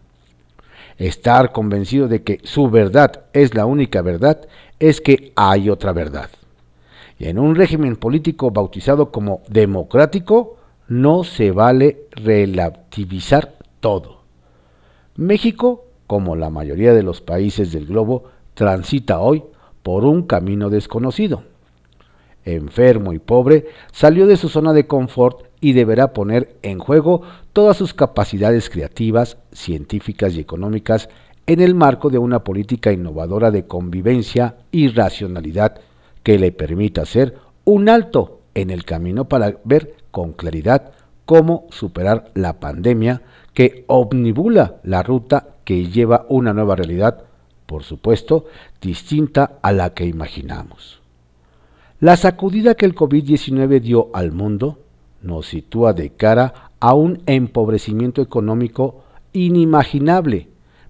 Estar 0.97 1.53
convencido 1.53 2.09
de 2.09 2.23
que 2.23 2.41
su 2.45 2.71
verdad 2.71 3.25
es 3.35 3.55
la 3.55 3.67
única 3.67 4.01
verdad 4.01 4.41
es 4.79 5.01
que 5.01 5.33
hay 5.37 5.69
otra 5.69 5.93
verdad. 5.93 6.31
Y 7.19 7.27
en 7.27 7.39
un 7.39 7.55
régimen 7.57 7.97
político 7.97 8.51
bautizado 8.51 9.13
como 9.13 9.43
democrático, 9.49 10.57
no 10.89 11.25
se 11.25 11.51
vale 11.51 12.07
relativizar 12.13 13.55
todo. 13.81 14.21
México, 15.17 15.85
como 16.11 16.35
la 16.35 16.51
mayoría 16.51 16.93
de 16.93 17.05
los 17.05 17.21
países 17.21 17.71
del 17.71 17.87
globo, 17.87 18.25
transita 18.55 19.21
hoy 19.21 19.45
por 19.85 20.05
un 20.05 20.25
camino 20.25 20.69
desconocido. 20.69 21.45
Enfermo 22.45 23.13
y 23.13 23.21
pobre, 23.21 23.69
salió 23.93 24.27
de 24.27 24.37
su 24.37 24.49
zona 24.49 24.73
de 24.73 24.89
confort 24.89 25.45
y 25.61 25.73
deberá 25.73 26.13
poner 26.13 26.57
en 26.63 26.81
juego 26.81 27.23
todas 27.53 27.77
sus 27.77 27.95
capacidades 27.95 28.71
creativas, 28.71 29.37
científicas 29.53 30.35
y 30.35 30.41
económicas 30.41 31.09
en 31.47 31.61
el 31.61 31.77
marco 31.77 32.11
de 32.11 32.19
una 32.19 32.43
política 32.43 32.91
innovadora 32.91 33.53
de 33.53 33.69
convivencia 33.69 34.57
y 34.73 34.89
racionalidad 34.89 35.81
que 36.25 36.41
le 36.41 36.51
permita 36.51 37.03
hacer 37.03 37.37
un 37.65 37.89
alto 37.89 38.41
en 38.55 38.71
el 38.71 38.85
camino 38.85 39.29
para 39.29 39.59
ver 39.63 39.95
con 40.11 40.33
claridad 40.33 40.91
cómo 41.31 41.69
superar 41.71 42.33
la 42.35 42.59
pandemia 42.59 43.23
que 43.55 43.85
omnibula 43.87 44.81
la 44.83 45.05
ruta 45.05 45.51
que 45.63 45.87
lleva 45.87 46.27
una 46.29 46.53
nueva 46.53 46.75
realidad, 46.75 47.23
por 47.67 47.85
supuesto, 47.85 48.47
distinta 48.81 49.61
a 49.63 49.71
la 49.71 49.95
que 49.95 50.07
imaginamos. 50.07 51.01
La 52.01 52.17
sacudida 52.17 52.75
que 52.75 52.85
el 52.85 52.97
COVID-19 52.97 53.81
dio 53.81 54.11
al 54.13 54.33
mundo 54.33 54.81
nos 55.23 55.47
sitúa 55.47 55.93
de 55.93 56.11
cara 56.11 56.73
a 56.81 56.95
un 56.95 57.23
empobrecimiento 57.27 58.23
económico 58.23 59.05
inimaginable, 59.33 60.49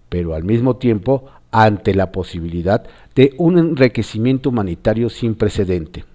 pero 0.08 0.34
al 0.34 0.44
mismo 0.44 0.76
tiempo 0.76 1.26
ante 1.50 1.94
la 1.94 2.12
posibilidad 2.12 2.84
de 3.14 3.34
un 3.36 3.58
enriquecimiento 3.58 4.48
humanitario 4.48 5.10
sin 5.10 5.34
precedente. 5.34 6.06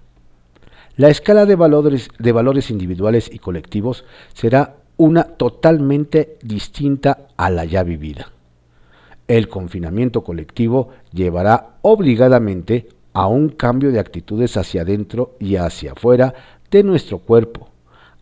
La 0.96 1.10
escala 1.10 1.44
de 1.44 1.56
valores, 1.56 2.08
de 2.18 2.32
valores 2.32 2.70
individuales 2.70 3.30
y 3.32 3.38
colectivos 3.38 4.04
será 4.32 4.76
una 4.96 5.24
totalmente 5.24 6.38
distinta 6.42 7.28
a 7.36 7.50
la 7.50 7.66
ya 7.66 7.82
vivida. 7.82 8.32
El 9.28 9.48
confinamiento 9.48 10.24
colectivo 10.24 10.90
llevará 11.12 11.76
obligadamente 11.82 12.88
a 13.12 13.26
un 13.26 13.50
cambio 13.50 13.92
de 13.92 13.98
actitudes 13.98 14.56
hacia 14.56 14.82
adentro 14.82 15.36
y 15.38 15.56
hacia 15.56 15.92
afuera 15.92 16.34
de 16.70 16.82
nuestro 16.82 17.18
cuerpo, 17.18 17.68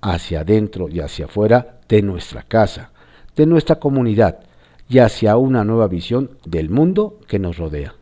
hacia 0.00 0.40
adentro 0.40 0.88
y 0.88 1.00
hacia 1.00 1.26
afuera 1.26 1.78
de 1.88 2.02
nuestra 2.02 2.42
casa, 2.42 2.90
de 3.36 3.46
nuestra 3.46 3.76
comunidad 3.76 4.40
y 4.88 4.98
hacia 4.98 5.36
una 5.36 5.64
nueva 5.64 5.86
visión 5.86 6.30
del 6.44 6.70
mundo 6.70 7.20
que 7.28 7.38
nos 7.38 7.56
rodea. 7.56 7.94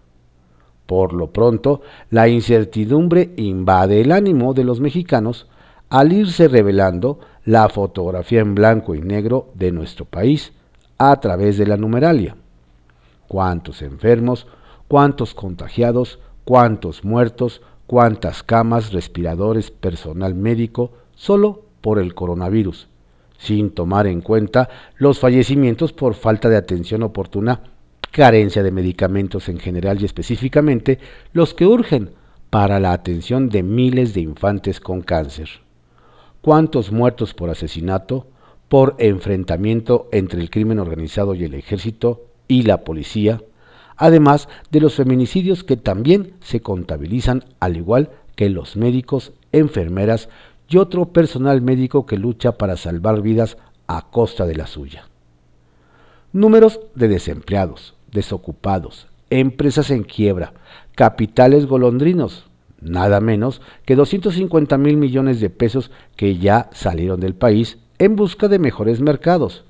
Por 0.92 1.14
lo 1.14 1.32
pronto, 1.32 1.80
la 2.10 2.28
incertidumbre 2.28 3.32
invade 3.38 4.02
el 4.02 4.12
ánimo 4.12 4.52
de 4.52 4.62
los 4.62 4.78
mexicanos 4.78 5.48
al 5.88 6.12
irse 6.12 6.48
revelando 6.48 7.18
la 7.46 7.70
fotografía 7.70 8.40
en 8.40 8.54
blanco 8.54 8.94
y 8.94 9.00
negro 9.00 9.48
de 9.54 9.72
nuestro 9.72 10.04
país 10.04 10.52
a 10.98 11.18
través 11.18 11.56
de 11.56 11.66
la 11.66 11.78
numeralia. 11.78 12.36
¿Cuántos 13.26 13.80
enfermos? 13.80 14.46
¿Cuántos 14.86 15.32
contagiados? 15.32 16.18
cuántos 16.44 17.06
muertos, 17.06 17.62
cuántas 17.86 18.42
camas, 18.42 18.92
respiradores, 18.92 19.70
personal 19.70 20.34
médico, 20.34 20.92
solo 21.14 21.62
por 21.80 22.00
el 22.00 22.14
coronavirus, 22.14 22.88
sin 23.38 23.70
tomar 23.70 24.06
en 24.06 24.20
cuenta 24.20 24.68
los 24.98 25.20
fallecimientos 25.20 25.94
por 25.94 26.12
falta 26.12 26.50
de 26.50 26.58
atención 26.58 27.02
oportuna, 27.02 27.71
carencia 28.12 28.62
de 28.62 28.70
medicamentos 28.70 29.48
en 29.48 29.58
general 29.58 30.00
y 30.00 30.04
específicamente 30.04 31.00
los 31.32 31.54
que 31.54 31.66
urgen 31.66 32.10
para 32.50 32.78
la 32.78 32.92
atención 32.92 33.48
de 33.48 33.64
miles 33.64 34.14
de 34.14 34.20
infantes 34.20 34.78
con 34.78 35.02
cáncer. 35.02 35.48
¿Cuántos 36.40 36.92
muertos 36.92 37.34
por 37.34 37.50
asesinato, 37.50 38.28
por 38.68 38.94
enfrentamiento 38.98 40.08
entre 40.12 40.40
el 40.40 40.50
crimen 40.50 40.78
organizado 40.78 41.34
y 41.34 41.44
el 41.44 41.54
ejército 41.54 42.26
y 42.46 42.62
la 42.62 42.84
policía? 42.84 43.40
además 43.96 44.48
de 44.72 44.80
los 44.80 44.94
feminicidios 44.94 45.62
que 45.62 45.76
también 45.76 46.34
se 46.40 46.60
contabilizan 46.60 47.44
al 47.60 47.76
igual 47.76 48.10
que 48.34 48.48
los 48.48 48.76
médicos, 48.76 49.32
enfermeras 49.52 50.28
y 50.68 50.78
otro 50.78 51.12
personal 51.12 51.62
médico 51.62 52.04
que 52.04 52.16
lucha 52.16 52.58
para 52.58 52.76
salvar 52.76 53.22
vidas 53.22 53.58
a 53.86 54.10
costa 54.10 54.44
de 54.44 54.56
la 54.56 54.66
suya. 54.66 55.08
Números 56.32 56.80
de 56.94 57.08
desempleados, 57.08 57.94
desocupados, 58.12 59.08
empresas 59.30 59.90
en 59.90 60.04
quiebra, 60.04 60.52
capitales 60.94 61.66
golondrinos, 61.66 62.46
nada 62.80 63.20
menos 63.20 63.62
que 63.84 63.96
250 63.96 64.76
mil 64.78 64.96
millones 64.96 65.40
de 65.40 65.50
pesos 65.50 65.90
que 66.16 66.38
ya 66.38 66.68
salieron 66.72 67.20
del 67.20 67.34
país 67.34 67.78
en 67.98 68.16
busca 68.16 68.48
de 68.48 68.58
mejores 68.58 69.00
mercados, 69.00 69.64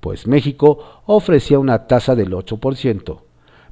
pues 0.00 0.26
México 0.26 1.02
ofrecía 1.06 1.58
una 1.58 1.86
tasa 1.86 2.14
del 2.14 2.32
8%, 2.32 3.20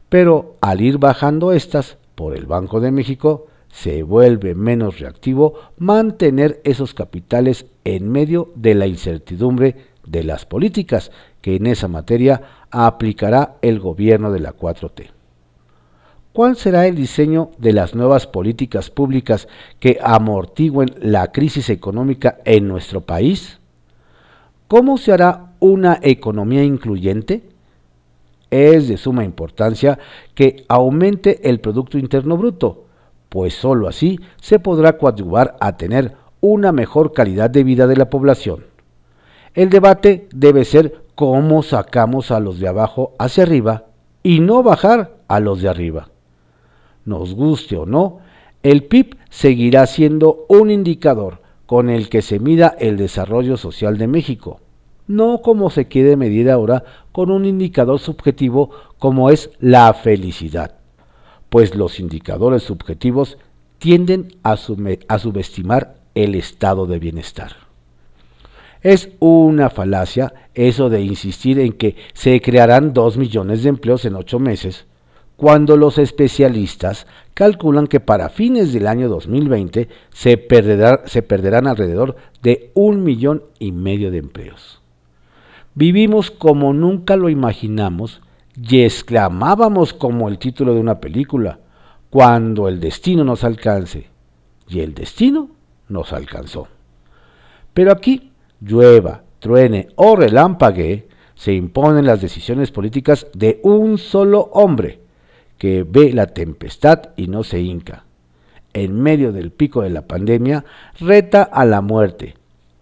pero 0.09 0.57
al 0.61 0.81
ir 0.81 0.99
bajando 0.99 1.53
estas 1.53 1.99
por 2.15 2.37
el 2.37 2.47
Banco 2.47 2.81
de 2.81 2.91
México, 2.91 3.47
se 3.73 4.03
vuelve 4.03 4.55
menos 4.55 4.99
reactivo 5.01 5.55
mantener 5.79 6.61
esos 6.65 6.95
capitales 6.95 7.67
en 7.85 8.11
medio 8.11 8.53
de 8.55 8.75
la 8.75 8.87
incertidumbre 8.87 9.77
de 10.07 10.23
las 10.25 10.45
políticas 10.45 11.11
que 11.41 11.57
en 11.57 11.67
esa 11.67 11.89
materia 11.89 12.43
aplicará 12.73 13.57
el 13.63 13.79
gobierno 13.79 14.33
de 14.33 14.41
la 14.41 14.57
4T. 14.57 15.11
¿Cuál 16.33 16.57
será 16.57 16.87
el 16.87 16.97
diseño 16.97 17.51
de 17.59 17.73
las 17.73 17.95
nuevas 17.95 18.27
políticas 18.27 18.91
públicas 18.91 19.47
que 19.79 20.01
amortiguen 20.03 20.95
la 20.99 21.31
crisis 21.31 21.71
económica 21.71 22.39
en 22.45 22.67
nuestro 22.67 23.03
país? 23.03 23.61
¿Cómo 24.67 24.99
se 24.99 25.13
hará 25.13 25.53
una 25.61 26.01
economía 26.03 26.65
incluyente? 26.65 27.53
es 28.53 28.87
de 28.87 28.99
suma 28.99 29.25
importancia 29.25 29.99
que 30.35 30.65
aumente 30.69 31.49
el 31.49 31.59
Producto 31.59 31.97
Interno 31.97 32.37
Bruto, 32.37 32.85
pues 33.31 33.55
sólo 33.55 33.89
así 33.89 34.21
se 34.41 34.59
podrá 34.59 34.99
coadyuvar 34.99 35.57
a 35.59 35.79
tener 35.79 36.13
una 36.43 36.71
mejor 36.71 37.15
calidad 37.15 37.49
de 37.49 37.65
vida 37.65 37.87
de 37.87 37.97
la 37.97 38.11
población. 38.11 38.72
El 39.55 39.71
debate 39.71 40.29
debe 40.35 40.65
ser 40.65 41.05
cómo 41.15 41.63
sacamos 41.63 42.31
a 42.31 42.41
los 42.41 42.59
de 42.59 42.69
abajo 42.69 43.15
hacia 43.19 43.43
arriba 43.45 43.87
y 44.23 44.41
no 44.41 44.63
bajar 44.63 45.19
a 45.29 45.41
los 45.41 45.61
de 45.63 45.69
arriba. 45.69 46.09
Nos 47.05 47.35
guste 47.35 47.77
o 47.77 47.87
no, 47.87 48.21
el 48.63 48.85
PIB 48.85 49.17
seguirá 49.29 49.87
siendo 49.87 50.47
un 50.49 50.71
indicador 50.71 51.41
con 51.67 51.91
el 51.91 52.09
que 52.09 52.23
se 52.23 52.39
mida 52.39 52.75
el 52.79 52.97
desarrollo 52.97 53.57
social 53.57 53.99
de 53.99 54.07
México 54.07 54.61
no 55.07 55.43
como 55.43 55.71
se 55.71 55.89
quiere 55.89 56.17
medir 56.17 56.51
ahora 56.51 56.85
con 57.13 57.31
un 57.31 57.45
indicador 57.45 57.99
subjetivo 57.99 58.71
como 58.99 59.31
es 59.31 59.51
la 59.61 59.93
felicidad, 59.95 60.77
pues 61.49 61.75
los 61.75 62.01
indicadores 62.01 62.63
subjetivos 62.63 63.39
tienden 63.79 64.37
a, 64.43 64.57
subestimar 64.57 65.97
el 66.15 66.35
estado 66.35 66.87
de 66.87 66.99
bienestar. 66.99 67.72
Es 68.83 69.11
una 69.21 69.71
falacia 69.71 70.35
eso 70.55 70.91
de 70.91 71.03
insistir 71.03 71.61
en 71.61 71.73
que 71.73 71.97
se 72.15 72.41
crearán 72.41 72.93
2 72.93 73.17
millones 73.17 73.63
de 73.63 73.69
empleos 73.69 74.05
en 74.05 74.17
ocho 74.17 74.41
meses, 74.41 74.87
cuando 75.37 75.77
los 75.77 75.99
especialistas 75.99 77.07
calculan 77.35 77.87
que 77.87 78.01
para 78.01 78.29
fines 78.29 78.73
del 78.73 78.87
año 78.87 79.09
2020 79.09 79.89
se, 80.13 80.49
se 81.05 81.23
perderán 81.23 81.67
alrededor 81.67 82.17
de 82.43 82.71
un 82.75 83.05
millón 83.05 83.45
y 83.59 83.73
medio 83.73 84.11
de 84.11 84.19
empleos. 84.19 84.83
Vivimos 85.75 86.31
como 86.31 86.75
nunca 86.75 87.17
lo 87.17 87.29
imaginamos 87.29 88.21
y 88.57 88.83
exclamábamos 88.83 89.95
como 89.95 90.29
el 90.29 90.39
título 90.39 90.75
de 90.75 90.81
una 90.81 91.01
película, 91.01 91.61
cuando 92.11 92.69
el 92.69 92.79
destino 92.81 93.25
nos 93.25 93.45
alcance. 93.45 94.11
Y 94.69 94.81
el 94.81 94.93
destino 94.93 95.49
nos 95.89 96.13
alcanzó. 96.13 96.69
Pero 97.73 97.91
aquí, 97.91 98.32
llueva, 98.65 99.23
truene 99.39 99.89
o 99.97 100.17
relámpague, 100.17 101.09
se 101.35 101.53
imponen 101.53 102.07
las 102.07 102.21
decisiones 102.21 102.71
políticas 102.71 103.27
de 103.35 103.61
un 103.63 103.99
solo 103.99 104.51
hombre, 104.53 105.01
que 105.59 105.85
ve 105.85 106.13
la 106.13 106.27
tempestad 106.27 107.11
y 107.17 107.29
no 107.29 107.43
se 107.43 107.61
hinca. 107.61 108.05
En 108.73 109.01
medio 109.01 109.33
del 109.33 109.51
pico 109.51 109.83
de 109.83 109.91
la 109.91 110.03
pandemia, 110.03 110.65
reta 110.99 111.43
a 111.43 111.65
la 111.65 111.81
muerte, 111.81 112.35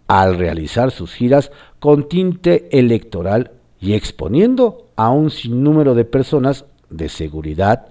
al 0.06 0.38
realizar 0.38 0.90
sus 0.90 1.12
giras 1.12 1.52
con 1.78 2.08
tinte 2.08 2.68
electoral 2.78 3.52
y 3.80 3.94
exponiendo 3.94 4.86
a 4.96 5.10
un 5.10 5.30
sinnúmero 5.30 5.94
de 5.94 6.04
personas 6.04 6.64
de 6.90 7.08
seguridad, 7.08 7.86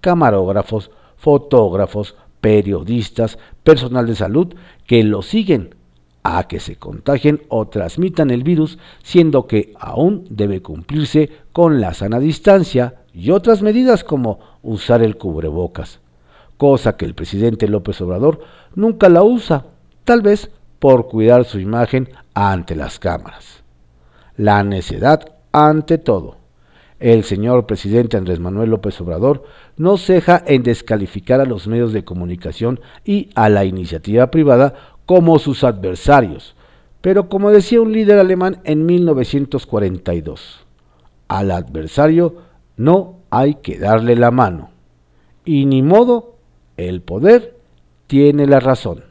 camarógrafos, 0.00 0.90
fotógrafos, 1.16 2.14
periodistas, 2.40 3.38
personal 3.62 4.06
de 4.06 4.14
salud 4.14 4.54
que 4.86 5.02
lo 5.04 5.22
siguen 5.22 5.74
a 6.22 6.46
que 6.48 6.60
se 6.60 6.76
contagien 6.76 7.42
o 7.48 7.68
transmitan 7.68 8.30
el 8.30 8.42
virus, 8.44 8.78
siendo 9.02 9.46
que 9.46 9.74
aún 9.78 10.24
debe 10.30 10.62
cumplirse 10.62 11.30
con 11.52 11.80
la 11.80 11.94
sana 11.94 12.18
distancia 12.18 13.02
y 13.12 13.30
otras 13.30 13.62
medidas 13.62 14.04
como 14.04 14.38
usar 14.62 15.02
el 15.02 15.16
cubrebocas, 15.16 16.00
cosa 16.56 16.96
que 16.96 17.04
el 17.04 17.14
presidente 17.14 17.68
López 17.68 18.00
Obrador 18.00 18.40
nunca 18.74 19.08
la 19.08 19.22
usa, 19.22 19.66
tal 20.04 20.22
vez 20.22 20.50
por 20.78 21.08
cuidar 21.08 21.44
su 21.44 21.58
imagen 21.60 22.08
ante 22.34 22.74
las 22.74 22.98
cámaras. 22.98 23.62
La 24.36 24.64
necedad 24.64 25.32
ante 25.52 25.98
todo. 25.98 26.42
El 26.98 27.24
señor 27.24 27.66
presidente 27.66 28.16
Andrés 28.16 28.38
Manuel 28.38 28.70
López 28.70 29.00
Obrador 29.00 29.42
no 29.76 29.96
ceja 29.96 30.42
en 30.46 30.62
descalificar 30.62 31.40
a 31.40 31.44
los 31.44 31.66
medios 31.66 31.92
de 31.92 32.04
comunicación 32.04 32.80
y 33.04 33.30
a 33.34 33.48
la 33.48 33.64
iniciativa 33.64 34.30
privada 34.30 34.74
como 35.06 35.38
sus 35.38 35.64
adversarios, 35.64 36.54
pero 37.00 37.28
como 37.28 37.50
decía 37.50 37.80
un 37.80 37.92
líder 37.92 38.18
alemán 38.18 38.60
en 38.64 38.86
1942, 38.86 40.64
al 41.28 41.50
adversario 41.50 42.36
no 42.76 43.16
hay 43.30 43.56
que 43.56 43.78
darle 43.78 44.16
la 44.16 44.30
mano. 44.30 44.70
Y 45.44 45.66
ni 45.66 45.82
modo, 45.82 46.36
el 46.76 47.02
poder 47.02 47.58
tiene 48.06 48.46
la 48.46 48.60
razón. 48.60 49.04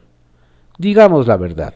Digamos 0.78 1.26
la 1.26 1.36
verdad. 1.36 1.74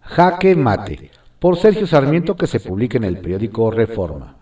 Jaque 0.00 0.56
Mate, 0.56 1.10
por 1.38 1.56
Sergio 1.56 1.86
Sarmiento 1.86 2.36
que 2.36 2.46
se 2.46 2.58
publica 2.58 2.98
en 2.98 3.04
el 3.04 3.18
periódico 3.18 3.70
Reforma. 3.70 4.36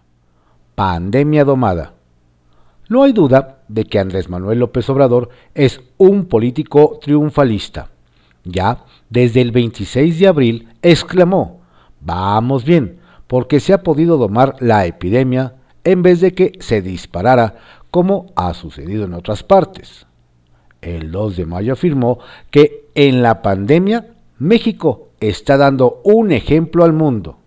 Pandemia 0.75 1.45
domada. 1.45 1.95
No 2.89 3.03
hay 3.03 3.13
duda 3.13 3.59
de 3.69 3.85
que 3.85 3.99
Andrés 3.99 4.31
Manuel 4.31 4.61
López 4.61 4.89
Obrador 4.89 5.29
es 5.55 5.81
un 5.99 6.25
político 6.25 6.99
triunfalista. 7.03 7.91
Ya 8.51 8.85
desde 9.11 9.43
el 9.43 9.53
26 9.53 10.19
de 10.19 10.27
abril 10.27 10.69
exclamó, 10.81 11.61
vamos 12.01 12.65
bien, 12.65 12.99
porque 13.27 13.61
se 13.61 13.75
ha 13.75 13.83
podido 13.83 14.17
domar 14.17 14.57
la 14.61 14.87
epidemia 14.87 15.57
en 15.85 16.03
vez 16.03 16.21
de 16.21 16.33
que 16.33 16.53
se 16.61 16.81
disparara 16.81 17.57
como 17.91 18.33
ha 18.37 18.55
sucedido 18.55 19.05
en 19.05 19.13
otras 19.13 19.43
partes. 19.43 20.07
El 20.81 21.11
2 21.11 21.37
de 21.37 21.47
mayo 21.47 21.75
afirmó 21.75 22.21
que 22.51 22.87
en 22.95 23.23
la 23.23 23.43
pandemia 23.43 24.07
México 24.39 25.09
está 25.21 25.57
dando 25.57 26.01
un 26.05 26.33
ejemplo 26.33 26.85
al 26.85 26.93
mundo. 26.93 27.39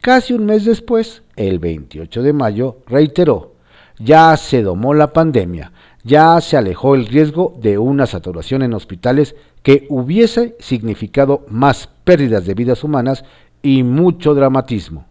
Casi 0.00 0.34
un 0.34 0.44
mes 0.44 0.64
después, 0.64 1.22
el 1.36 1.58
28 1.58 2.22
de 2.22 2.32
mayo, 2.32 2.78
reiteró, 2.86 3.54
ya 3.98 4.36
se 4.36 4.62
domó 4.62 4.92
la 4.92 5.12
pandemia, 5.12 5.72
ya 6.04 6.40
se 6.40 6.56
alejó 6.56 6.94
el 6.94 7.06
riesgo 7.06 7.54
de 7.60 7.78
una 7.78 8.06
saturación 8.06 8.62
en 8.62 8.74
hospitales 8.74 9.36
que 9.62 9.86
hubiese 9.88 10.56
significado 10.58 11.44
más 11.48 11.88
pérdidas 12.04 12.44
de 12.46 12.54
vidas 12.54 12.82
humanas 12.82 13.24
y 13.62 13.82
mucho 13.82 14.34
dramatismo. 14.34 15.06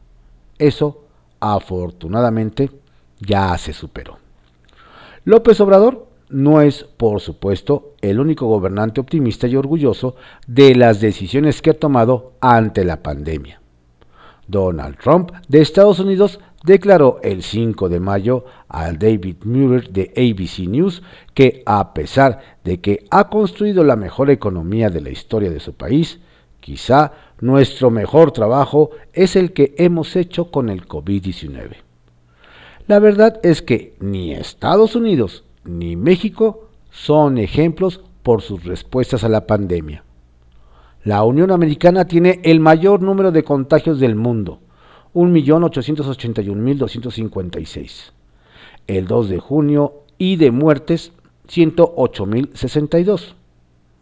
Eso, 0.57 1.05
afortunadamente, 1.39 2.69
ya 3.19 3.57
se 3.57 3.73
superó. 3.73 4.17
López 5.23 5.59
Obrador 5.61 6.07
no 6.29 6.61
es, 6.61 6.83
por 6.83 7.21
supuesto, 7.21 7.93
el 8.01 8.19
único 8.19 8.47
gobernante 8.47 9.01
optimista 9.01 9.47
y 9.47 9.55
orgulloso 9.55 10.15
de 10.47 10.75
las 10.75 10.99
decisiones 10.99 11.61
que 11.61 11.71
ha 11.71 11.79
tomado 11.79 12.33
ante 12.41 12.83
la 12.83 13.03
pandemia. 13.03 13.61
Donald 14.47 14.97
Trump 14.97 15.31
de 15.47 15.61
Estados 15.61 15.99
Unidos 15.99 16.39
declaró 16.63 17.19
el 17.23 17.43
5 17.43 17.89
de 17.89 17.99
mayo 17.99 18.45
al 18.67 18.99
David 18.99 19.37
Muir 19.45 19.89
de 19.89 20.11
ABC 20.15 20.67
News 20.67 21.01
que 21.33 21.63
a 21.65 21.93
pesar 21.93 22.39
de 22.63 22.79
que 22.79 23.05
ha 23.09 23.29
construido 23.29 23.83
la 23.83 23.95
mejor 23.95 24.29
economía 24.29 24.89
de 24.89 25.01
la 25.01 25.09
historia 25.09 25.49
de 25.49 25.59
su 25.59 25.73
país, 25.73 26.19
quizá 26.59 27.13
nuestro 27.39 27.89
mejor 27.89 28.31
trabajo 28.31 28.91
es 29.13 29.35
el 29.35 29.53
que 29.53 29.73
hemos 29.77 30.15
hecho 30.15 30.51
con 30.51 30.69
el 30.69 30.87
COVID-19. 30.87 31.77
La 32.87 32.99
verdad 32.99 33.39
es 33.43 33.61
que 33.61 33.95
ni 33.99 34.33
Estados 34.33 34.95
Unidos 34.95 35.43
ni 35.63 35.95
México 35.95 36.69
son 36.91 37.37
ejemplos 37.37 38.01
por 38.23 38.41
sus 38.41 38.63
respuestas 38.65 39.23
a 39.23 39.29
la 39.29 39.47
pandemia. 39.47 40.03
La 41.03 41.23
Unión 41.23 41.51
Americana 41.51 42.05
tiene 42.05 42.39
el 42.43 42.59
mayor 42.59 43.01
número 43.01 43.31
de 43.31 43.43
contagios 43.43 43.99
del 43.99 44.15
mundo, 44.15 44.59
1.881.256. 45.13 48.11
El 48.87 49.07
2 49.07 49.29
de 49.29 49.39
junio 49.39 50.03
y 50.17 50.37
de 50.37 50.49
muertes, 50.51 51.11
108.062. 51.47 53.35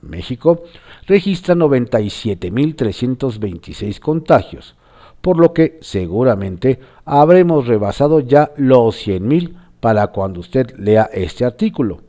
México 0.01 0.63
registra 1.07 1.55
97.326 1.55 3.99
contagios, 3.99 4.75
por 5.21 5.37
lo 5.37 5.53
que 5.53 5.77
seguramente 5.81 6.79
habremos 7.05 7.67
rebasado 7.67 8.21
ya 8.21 8.51
los 8.55 9.05
100.000 9.05 9.55
para 9.79 10.07
cuando 10.07 10.39
usted 10.39 10.75
lea 10.77 11.09
este 11.13 11.45
artículo, 11.45 11.99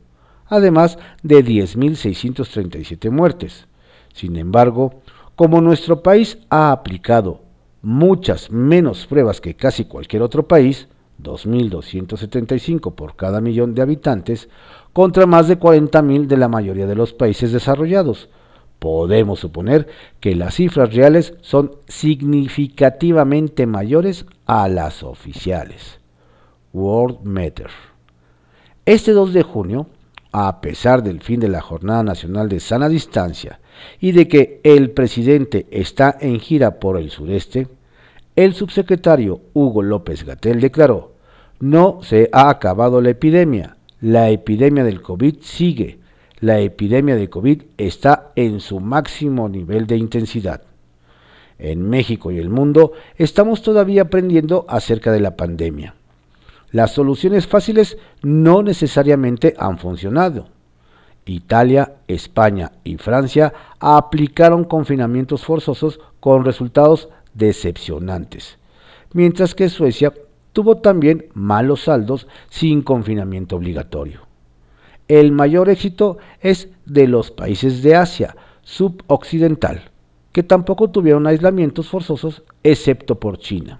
además 0.47 0.97
de 1.23 1.43
10.637 1.43 3.09
muertes. 3.09 3.67
Sin 4.13 4.37
embargo, 4.37 5.01
como 5.35 5.61
nuestro 5.61 6.03
país 6.03 6.37
ha 6.49 6.71
aplicado 6.71 7.41
muchas 7.81 8.51
menos 8.51 9.07
pruebas 9.07 9.41
que 9.41 9.55
casi 9.55 9.85
cualquier 9.85 10.21
otro 10.21 10.47
país, 10.47 10.87
2.275 11.21 12.93
por 12.95 13.15
cada 13.15 13.41
millón 13.41 13.73
de 13.73 13.81
habitantes, 13.81 14.49
contra 14.93 15.25
más 15.25 15.47
de 15.47 15.59
40.000 15.59 16.27
de 16.27 16.37
la 16.37 16.47
mayoría 16.47 16.87
de 16.87 16.95
los 16.95 17.13
países 17.13 17.51
desarrollados. 17.51 18.29
Podemos 18.79 19.39
suponer 19.39 19.87
que 20.19 20.35
las 20.35 20.55
cifras 20.55 20.93
reales 20.93 21.35
son 21.41 21.75
significativamente 21.87 23.67
mayores 23.67 24.25
a 24.47 24.67
las 24.67 25.03
oficiales. 25.03 25.99
World 26.73 27.23
Matter. 27.23 27.69
Este 28.85 29.11
2 29.11 29.33
de 29.33 29.43
junio, 29.43 29.87
a 30.31 30.61
pesar 30.61 31.03
del 31.03 31.21
fin 31.21 31.39
de 31.39 31.49
la 31.49 31.61
Jornada 31.61 32.03
Nacional 32.03 32.49
de 32.49 32.59
Sana 32.59 32.89
Distancia 32.89 33.60
y 33.99 34.11
de 34.11 34.27
que 34.27 34.61
el 34.63 34.91
presidente 34.91 35.67
está 35.71 36.17
en 36.19 36.39
gira 36.39 36.79
por 36.79 36.97
el 36.97 37.09
sureste, 37.09 37.67
el 38.35 38.53
subsecretario 38.53 39.41
Hugo 39.53 39.81
López 39.81 40.23
Gatel 40.23 40.61
declaró, 40.61 41.13
no 41.59 41.99
se 42.01 42.29
ha 42.31 42.49
acabado 42.49 43.01
la 43.01 43.09
epidemia, 43.09 43.77
la 43.99 44.29
epidemia 44.29 44.83
del 44.83 45.01
COVID 45.01 45.35
sigue, 45.41 45.99
la 46.39 46.59
epidemia 46.59 47.15
de 47.15 47.29
COVID 47.29 47.61
está 47.77 48.31
en 48.35 48.61
su 48.61 48.79
máximo 48.79 49.47
nivel 49.47 49.85
de 49.85 49.97
intensidad. 49.97 50.61
En 51.59 51.87
México 51.87 52.31
y 52.31 52.39
el 52.39 52.49
mundo 52.49 52.93
estamos 53.17 53.61
todavía 53.61 54.03
aprendiendo 54.03 54.65
acerca 54.67 55.11
de 55.11 55.19
la 55.19 55.35
pandemia. 55.35 55.93
Las 56.71 56.91
soluciones 56.91 57.45
fáciles 57.45 57.97
no 58.23 58.63
necesariamente 58.63 59.53
han 59.59 59.77
funcionado. 59.77 60.47
Italia, 61.25 61.95
España 62.07 62.71
y 62.83 62.97
Francia 62.97 63.53
aplicaron 63.79 64.63
confinamientos 64.63 65.45
forzosos 65.45 65.99
con 66.19 66.45
resultados 66.45 67.09
decepcionantes, 67.33 68.57
mientras 69.13 69.55
que 69.55 69.69
Suecia 69.69 70.13
tuvo 70.53 70.77
también 70.77 71.27
malos 71.33 71.83
saldos 71.83 72.27
sin 72.49 72.81
confinamiento 72.81 73.55
obligatorio. 73.55 74.21
El 75.07 75.31
mayor 75.31 75.69
éxito 75.69 76.17
es 76.39 76.69
de 76.85 77.07
los 77.07 77.31
países 77.31 77.83
de 77.83 77.95
Asia 77.95 78.35
suboccidental, 78.63 79.91
que 80.31 80.43
tampoco 80.43 80.89
tuvieron 80.89 81.27
aislamientos 81.27 81.89
forzosos, 81.89 82.43
excepto 82.63 83.19
por 83.19 83.37
China. 83.37 83.79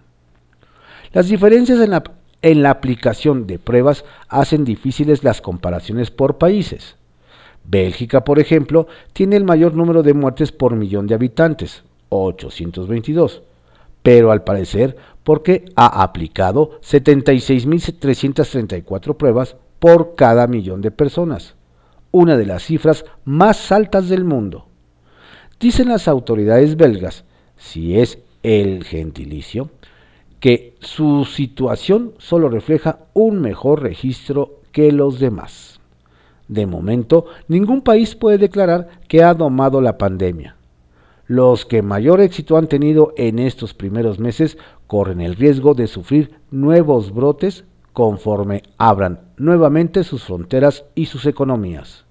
Las 1.13 1.27
diferencias 1.27 1.80
en 1.80 1.91
la, 1.91 2.04
en 2.41 2.63
la 2.63 2.71
aplicación 2.71 3.47
de 3.47 3.60
pruebas 3.60 4.06
hacen 4.27 4.65
difíciles 4.65 5.23
las 5.23 5.41
comparaciones 5.41 6.12
por 6.12 6.38
países. 6.38 6.95
Bélgica, 7.63 8.24
por 8.24 8.39
ejemplo, 8.39 8.88
tiene 9.13 9.36
el 9.36 9.43
mayor 9.43 9.76
número 9.76 10.04
de 10.04 10.13
muertes 10.13 10.52
por 10.52 10.76
millón 10.76 11.08
de 11.08 11.15
habitantes, 11.15 11.84
822, 12.10 13.41
pero 14.04 14.32
al 14.32 14.43
parecer 14.43 14.95
porque 15.24 15.65
ha 15.76 16.04
aplicado 16.04 16.80
76.334 16.82 19.15
pruebas 19.15 19.56
por 19.80 20.13
cada 20.15 20.45
millón 20.47 20.82
de 20.82 20.91
personas, 20.91 21.56
una 22.12 22.38
de 22.38 22.45
las 22.45 22.63
cifras 22.63 23.06
más 23.26 23.71
altas 23.71 24.10
del 24.10 24.24
mundo. 24.24 24.67
Dicen 25.60 25.89
las 25.89 26.08
autoridades 26.08 26.76
belgas, 26.76 27.24
si 27.58 28.00
es 28.00 28.19
el 28.43 28.84
gentilicio, 28.84 29.71
que 30.39 30.76
su 30.80 31.26
situación 31.26 32.13
solo 32.17 32.50
refleja 32.50 33.00
un 33.13 33.41
mejor 33.41 33.84
registro 33.84 34.62
que 34.71 34.91
los 34.91 35.19
demás. 35.19 35.81
De 36.52 36.66
momento, 36.66 37.28
ningún 37.48 37.80
país 37.80 38.14
puede 38.14 38.38
declarar 38.38 38.90
que 39.08 39.24
ha 39.24 39.34
domado 39.34 39.80
la 39.80 39.98
pandemia. 39.98 40.58
Los 41.26 41.66
que 41.66 41.82
mayor 41.82 42.20
éxito 42.20 42.58
han 42.58 42.68
tenido 42.68 43.14
en 43.16 43.40
estos 43.40 43.74
primeros 43.74 44.20
meses 44.20 44.58
corren 44.86 45.22
el 45.22 45.38
riesgo 45.38 45.76
de 45.76 45.88
sufrir 45.88 46.42
nuevos 46.52 47.14
brotes 47.14 47.64
conforme 47.94 48.64
abran 48.78 49.22
nuevamente 49.38 50.04
sus 50.04 50.26
fronteras 50.26 50.84
y 50.94 51.06
sus 51.06 51.26
economías. 51.26 52.04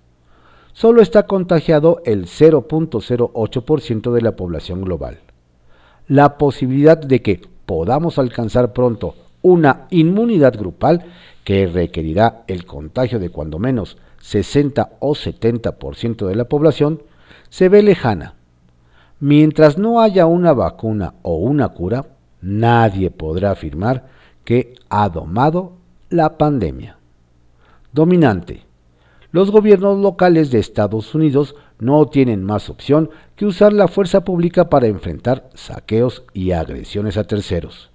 Solo 0.74 1.02
está 1.02 1.26
contagiado 1.26 2.02
el 2.06 2.26
0.08% 2.26 4.12
de 4.12 4.22
la 4.22 4.36
población 4.36 4.82
global. 4.82 5.20
La 6.10 6.38
posibilidad 6.38 6.98
de 6.98 7.22
que 7.22 7.40
podamos 7.66 8.20
alcanzar 8.20 8.74
pronto 8.74 9.16
una 9.42 9.88
inmunidad 9.90 10.60
grupal 10.60 11.06
que 11.46 11.68
requerirá 11.68 12.44
el 12.48 12.66
contagio 12.66 13.20
de 13.20 13.30
cuando 13.30 13.58
menos 13.58 13.96
60 14.22 14.92
o 15.00 15.14
70% 15.14 16.28
de 16.28 16.36
la 16.36 16.46
población, 16.46 17.04
se 17.50 17.70
ve 17.70 17.84
lejana. 17.84 18.36
Mientras 19.20 19.78
no 19.78 20.02
haya 20.02 20.26
una 20.26 20.54
vacuna 20.54 21.14
o 21.22 21.36
una 21.36 21.70
cura, 21.70 22.08
nadie 22.42 23.12
podrá 23.12 23.52
afirmar 23.52 24.08
que 24.44 24.74
ha 24.90 25.10
domado 25.10 25.74
la 26.10 26.38
pandemia. 26.38 26.98
Dominante. 27.94 28.66
Los 29.32 29.50
gobiernos 29.50 30.00
locales 30.00 30.52
de 30.52 30.60
Estados 30.60 31.16
Unidos 31.16 31.56
no 31.80 32.06
tienen 32.08 32.44
más 32.44 32.70
opción 32.70 33.10
que 33.36 33.46
usar 33.46 33.74
la 33.74 33.88
fuerza 33.88 34.26
pública 34.26 34.70
para 34.70 34.88
enfrentar 34.88 35.50
saqueos 35.54 36.24
y 36.34 36.52
agresiones 36.52 37.18
a 37.18 37.24
terceros. 37.24 37.92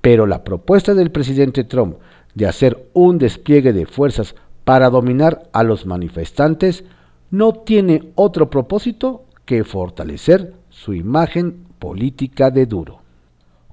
Pero 0.00 0.26
la 0.26 0.44
propuesta 0.44 0.94
del 0.94 1.10
presidente 1.10 1.64
Trump 1.64 1.96
de 2.34 2.46
hacer 2.46 2.88
un 2.94 3.18
despliegue 3.18 3.72
de 3.72 3.86
fuerzas 3.86 4.34
para 4.64 4.90
dominar 4.90 5.48
a 5.52 5.62
los 5.62 5.86
manifestantes 5.86 6.84
no 7.30 7.52
tiene 7.52 8.12
otro 8.14 8.50
propósito 8.50 9.24
que 9.44 9.64
fortalecer 9.64 10.54
su 10.68 10.94
imagen 10.94 11.64
política 11.78 12.50
de 12.50 12.66
duro. 12.66 13.00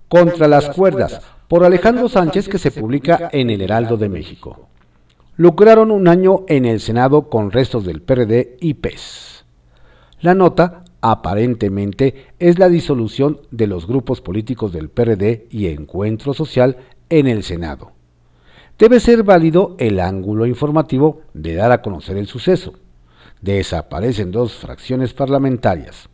Contra 0.08 0.47
las 0.47 0.69
cuerdas, 0.69 1.21
por 1.47 1.63
Alejandro 1.63 2.10
Sánchez, 2.10 2.47
que 2.47 2.58
se 2.58 2.71
publica 2.71 3.30
en 3.32 3.49
el 3.49 3.62
Heraldo 3.62 3.97
de 3.97 4.10
México. 4.10 4.67
Lucraron 5.36 5.91
un 5.91 6.08
año 6.08 6.43
en 6.47 6.65
el 6.65 6.80
Senado 6.80 7.30
con 7.30 7.52
restos 7.52 7.86
del 7.86 8.02
PRD 8.02 8.58
y 8.60 8.73
PES. 8.75 9.45
La 10.21 10.34
nota, 10.34 10.84
aparentemente, 11.02 12.25
es 12.39 12.60
la 12.60 12.67
disolución 12.67 13.41
de 13.52 13.67
los 13.67 13.88
grupos 13.88 14.21
políticos 14.21 14.73
del 14.73 14.89
PRD 14.89 15.47
y 15.49 15.67
Encuentro 15.67 16.34
Social 16.34 16.78
en 17.10 17.28
el 17.28 17.43
Senado 17.43 17.98
debe 18.80 19.02
ser 19.02 19.24
válido 19.24 19.76
el 19.78 20.00
ángulo 20.00 20.46
informativo 20.46 21.22
de 21.34 21.56
dar 21.56 21.72
a 21.72 21.82
conocer 21.82 22.18
el 22.18 22.28
suceso. 22.28 22.74
Desaparecen 23.42 24.32
dos 24.32 24.54
fracciones 24.54 25.13
parlamentarias, 25.13 26.10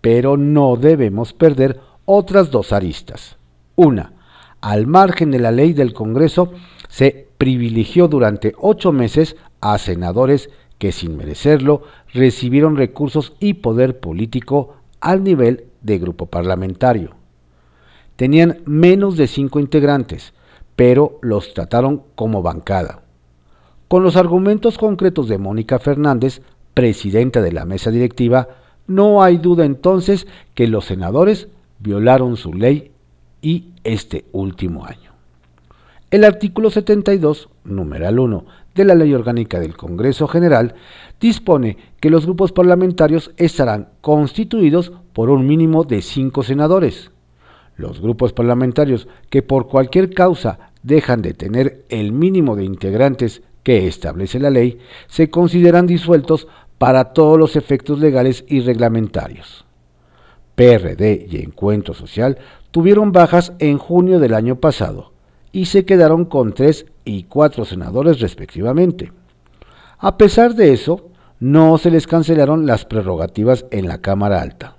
pero 0.00 0.36
no 0.36 0.76
debemos 0.76 1.32
perder 1.32 1.80
otras 2.04 2.50
dos 2.50 2.72
aristas. 2.72 3.36
Una, 3.76 4.12
al 4.60 4.86
margen 4.86 5.30
de 5.30 5.38
la 5.38 5.52
ley 5.52 5.72
del 5.72 5.94
Congreso, 5.94 6.52
se 6.88 7.28
privilegió 7.38 8.08
durante 8.08 8.54
ocho 8.58 8.92
meses 8.92 9.36
a 9.60 9.78
senadores 9.78 10.50
que 10.78 10.92
sin 10.92 11.16
merecerlo 11.16 11.82
recibieron 12.12 12.76
recursos 12.76 13.34
y 13.40 13.54
poder 13.54 14.00
político 14.00 14.76
al 15.00 15.22
nivel 15.22 15.66
de 15.80 15.98
grupo 15.98 16.26
parlamentario. 16.26 17.14
Tenían 18.16 18.58
menos 18.64 19.16
de 19.16 19.26
cinco 19.26 19.60
integrantes, 19.60 20.34
pero 20.76 21.18
los 21.22 21.54
trataron 21.54 22.02
como 22.14 22.42
bancada. 22.42 23.02
Con 23.88 24.02
los 24.02 24.16
argumentos 24.16 24.78
concretos 24.78 25.28
de 25.28 25.38
Mónica 25.38 25.78
Fernández, 25.78 26.42
presidenta 26.74 27.42
de 27.42 27.52
la 27.52 27.64
mesa 27.64 27.90
directiva, 27.90 28.48
no 28.86 29.22
hay 29.22 29.38
duda 29.38 29.64
entonces 29.64 30.26
que 30.54 30.66
los 30.66 30.86
senadores 30.86 31.48
violaron 31.78 32.36
su 32.36 32.52
ley 32.52 32.92
y 33.40 33.70
este 33.84 34.24
último 34.32 34.84
año. 34.84 35.12
El 36.10 36.24
artículo 36.24 36.70
72, 36.70 37.48
numeral 37.64 38.18
1, 38.18 38.44
de 38.74 38.84
la 38.84 38.94
Ley 38.94 39.14
Orgánica 39.14 39.60
del 39.60 39.76
Congreso 39.76 40.26
General 40.28 40.74
dispone 41.20 41.76
que 42.00 42.10
los 42.10 42.24
grupos 42.24 42.52
parlamentarios 42.52 43.32
estarán 43.36 43.88
constituidos 44.00 44.92
por 45.12 45.30
un 45.30 45.46
mínimo 45.46 45.84
de 45.84 46.02
cinco 46.02 46.42
senadores, 46.42 47.10
los 47.76 48.00
grupos 48.00 48.32
parlamentarios 48.32 49.08
que 49.30 49.42
por 49.42 49.68
cualquier 49.68 50.10
causa 50.10 50.70
dejan 50.82 51.22
de 51.22 51.34
tener 51.34 51.84
el 51.88 52.12
mínimo 52.12 52.56
de 52.56 52.64
integrantes 52.64 53.42
que 53.62 53.86
establece 53.86 54.38
la 54.38 54.50
ley, 54.50 54.78
se 55.08 55.30
consideran 55.30 55.86
disueltos 55.86 56.46
para 56.78 57.12
todos 57.12 57.38
los 57.38 57.56
efectos 57.56 57.98
legales 57.98 58.44
y 58.48 58.60
reglamentarios. 58.60 59.64
PRD 60.54 61.26
y 61.28 61.42
Encuentro 61.42 61.94
Social 61.94 62.38
tuvieron 62.70 63.12
bajas 63.12 63.54
en 63.58 63.78
junio 63.78 64.20
del 64.20 64.34
año 64.34 64.56
pasado 64.56 65.12
y 65.50 65.66
se 65.66 65.84
quedaron 65.84 66.26
con 66.26 66.52
tres 66.52 66.86
y 67.04 67.24
cuatro 67.24 67.64
senadores 67.64 68.20
respectivamente. 68.20 69.12
A 69.98 70.18
pesar 70.18 70.54
de 70.54 70.72
eso, 70.72 71.08
no 71.40 71.78
se 71.78 71.90
les 71.90 72.06
cancelaron 72.06 72.66
las 72.66 72.84
prerrogativas 72.84 73.66
en 73.70 73.88
la 73.88 73.98
Cámara 73.98 74.42
Alta 74.42 74.76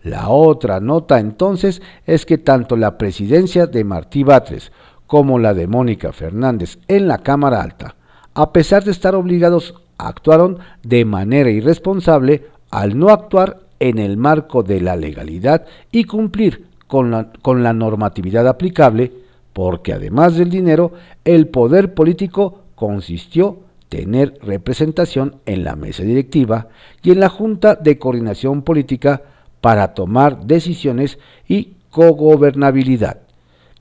La 0.08 0.30
otra 0.30 0.80
nota 0.80 1.20
entonces 1.20 1.82
es 2.06 2.26
que 2.26 2.38
tanto 2.38 2.78
la 2.78 2.98
presidencia 2.98 3.67
de 3.67 3.84
Martí 3.84 4.24
Batres 4.24 4.72
como 5.06 5.38
la 5.38 5.54
de 5.54 5.67
Mónica 5.67 6.13
Fernández 6.13 6.80
en 6.88 7.10
la 7.10 7.17
Cámara 7.17 7.62
Alta, 7.62 7.96
a 8.34 8.54
pesar 8.54 8.86
de 8.86 8.91
estar 8.91 9.15
obligados, 9.15 9.76
actuaron 9.98 10.60
de 10.82 11.04
manera 11.04 11.50
irresponsable 11.50 12.46
al 12.72 12.98
no 12.98 13.10
actuar 13.10 13.60
en 13.82 14.00
el 14.00 14.15
marco 14.15 14.63
de 14.63 14.80
la 14.80 14.96
legalidad 14.96 15.65
y 15.91 16.06
cumplir 16.06 16.67
con 16.88 17.12
la, 17.12 17.32
con 17.41 17.62
la 17.62 17.74
normatividad 17.74 18.48
aplicable, 18.48 19.12
porque 19.52 19.91
además 19.91 20.38
del 20.38 20.50
dinero, 20.50 20.93
el 21.26 21.50
poder 21.50 21.93
político 21.93 22.62
consistió 22.76 23.60
tener 23.89 24.39
representación 24.41 25.36
en 25.46 25.65
la 25.65 25.76
mesa 25.76 26.04
directiva 26.04 26.70
y 27.04 27.12
en 27.12 27.20
la 27.20 27.30
Junta 27.30 27.76
de 27.76 28.00
Coordinación 28.00 28.62
Política 28.62 29.22
para 29.68 29.94
tomar 29.94 30.46
decisiones 30.46 31.20
y 31.46 31.74
cogobernabilidad 31.90 33.24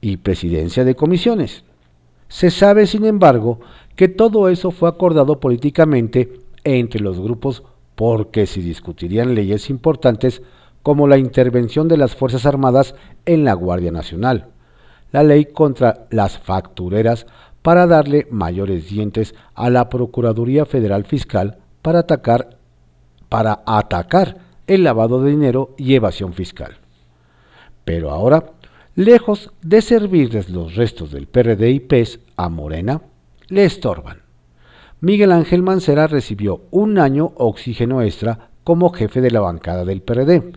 y 0.01 0.17
presidencia 0.17 0.83
de 0.85 0.97
comisiones. 0.97 1.63
Se 2.27 2.51
sabe, 2.51 2.89
sin 2.89 3.05
embargo, 3.05 3.61
que 3.95 4.09
todo 4.09 4.49
eso 4.49 4.73
fue 4.73 4.89
acordado 4.89 5.39
políticamente 5.39 6.41
entre 6.65 6.99
los 6.99 7.21
grupos 7.21 7.63
porque 7.95 8.47
se 8.47 8.63
discutirían 8.63 9.37
leyes 9.37 9.71
importantes 9.71 10.43
como 10.83 11.07
la 11.07 11.19
intervención 11.19 11.87
de 11.87 11.99
las 11.99 12.17
Fuerzas 12.17 12.47
Armadas 12.47 12.97
en 13.25 13.45
la 13.45 13.55
Guardia 13.55 13.93
Nacional, 13.93 14.49
la 15.13 15.23
ley 15.23 15.45
contra 15.45 16.09
las 16.11 16.37
factureras 16.37 17.27
para 17.63 17.87
darle 17.87 18.27
mayores 18.33 18.89
dientes 18.89 19.37
a 19.55 19.71
la 19.71 19.89
Procuraduría 19.89 20.67
Federal 20.67 21.05
Fiscal 21.05 21.59
para 21.81 22.01
atacar, 22.01 22.59
para 23.29 23.63
atacar 23.65 24.46
el 24.67 24.85
lavado 24.85 25.23
de 25.23 25.31
dinero 25.31 25.75
y 25.77 25.95
evasión 25.95 26.33
fiscal. 26.33 26.77
Pero 27.85 28.11
ahora, 28.11 28.53
lejos 28.95 29.53
de 29.63 29.83
servirles 29.83 30.51
los 30.51 30.75
restos 30.75 31.13
del 31.13 31.27
PRD 31.27 31.71
y 31.71 31.81
PES 31.81 32.21
a 32.37 32.49
Morena, 32.49 33.03
le 33.49 33.65
estorban. 33.65 34.23
Miguel 35.01 35.33
Ángel 35.33 35.63
Mancera 35.63 36.07
recibió 36.07 36.63
un 36.71 36.99
año 36.99 37.33
oxígeno 37.37 38.03
extra 38.03 38.51
como 38.65 38.91
jefe 38.91 39.21
de 39.21 39.31
la 39.31 39.41
bancada 39.41 39.85
del 39.85 40.03
PRD, 40.03 40.53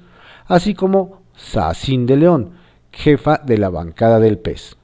así 0.47 0.73
como 0.73 1.21
Sacín 1.35 2.05
de 2.05 2.17
León, 2.17 2.51
jefa 2.91 3.37
de 3.37 3.57
la 3.57 3.69
bancada 3.69 4.19
del 4.19 4.39
PES. 4.39 4.77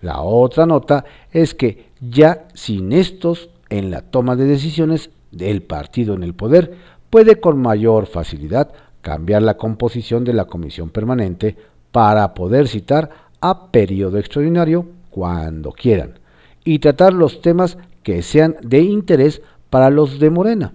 La 0.00 0.22
otra 0.22 0.66
nota 0.66 1.04
es 1.32 1.54
que 1.54 1.88
ya 2.00 2.48
sin 2.54 2.92
estos 2.92 3.50
en 3.68 3.90
la 3.90 4.02
toma 4.02 4.36
de 4.36 4.44
decisiones 4.44 5.10
del 5.30 5.62
partido 5.62 6.14
en 6.14 6.22
el 6.22 6.34
poder, 6.34 6.76
puede 7.10 7.40
con 7.40 7.60
mayor 7.60 8.06
facilidad 8.06 8.72
cambiar 9.00 9.42
la 9.42 9.56
composición 9.56 10.24
de 10.24 10.32
la 10.32 10.46
comisión 10.46 10.90
permanente 10.90 11.56
para 11.92 12.34
poder 12.34 12.68
citar 12.68 13.10
a 13.40 13.70
periodo 13.70 14.18
extraordinario 14.18 14.86
cuando 15.10 15.72
quieran 15.72 16.18
y 16.64 16.80
tratar 16.80 17.12
los 17.12 17.40
temas 17.40 17.78
que 18.02 18.22
sean 18.22 18.56
de 18.62 18.80
interés 18.80 19.42
para 19.70 19.90
los 19.90 20.18
de 20.18 20.30
Morena. 20.30 20.72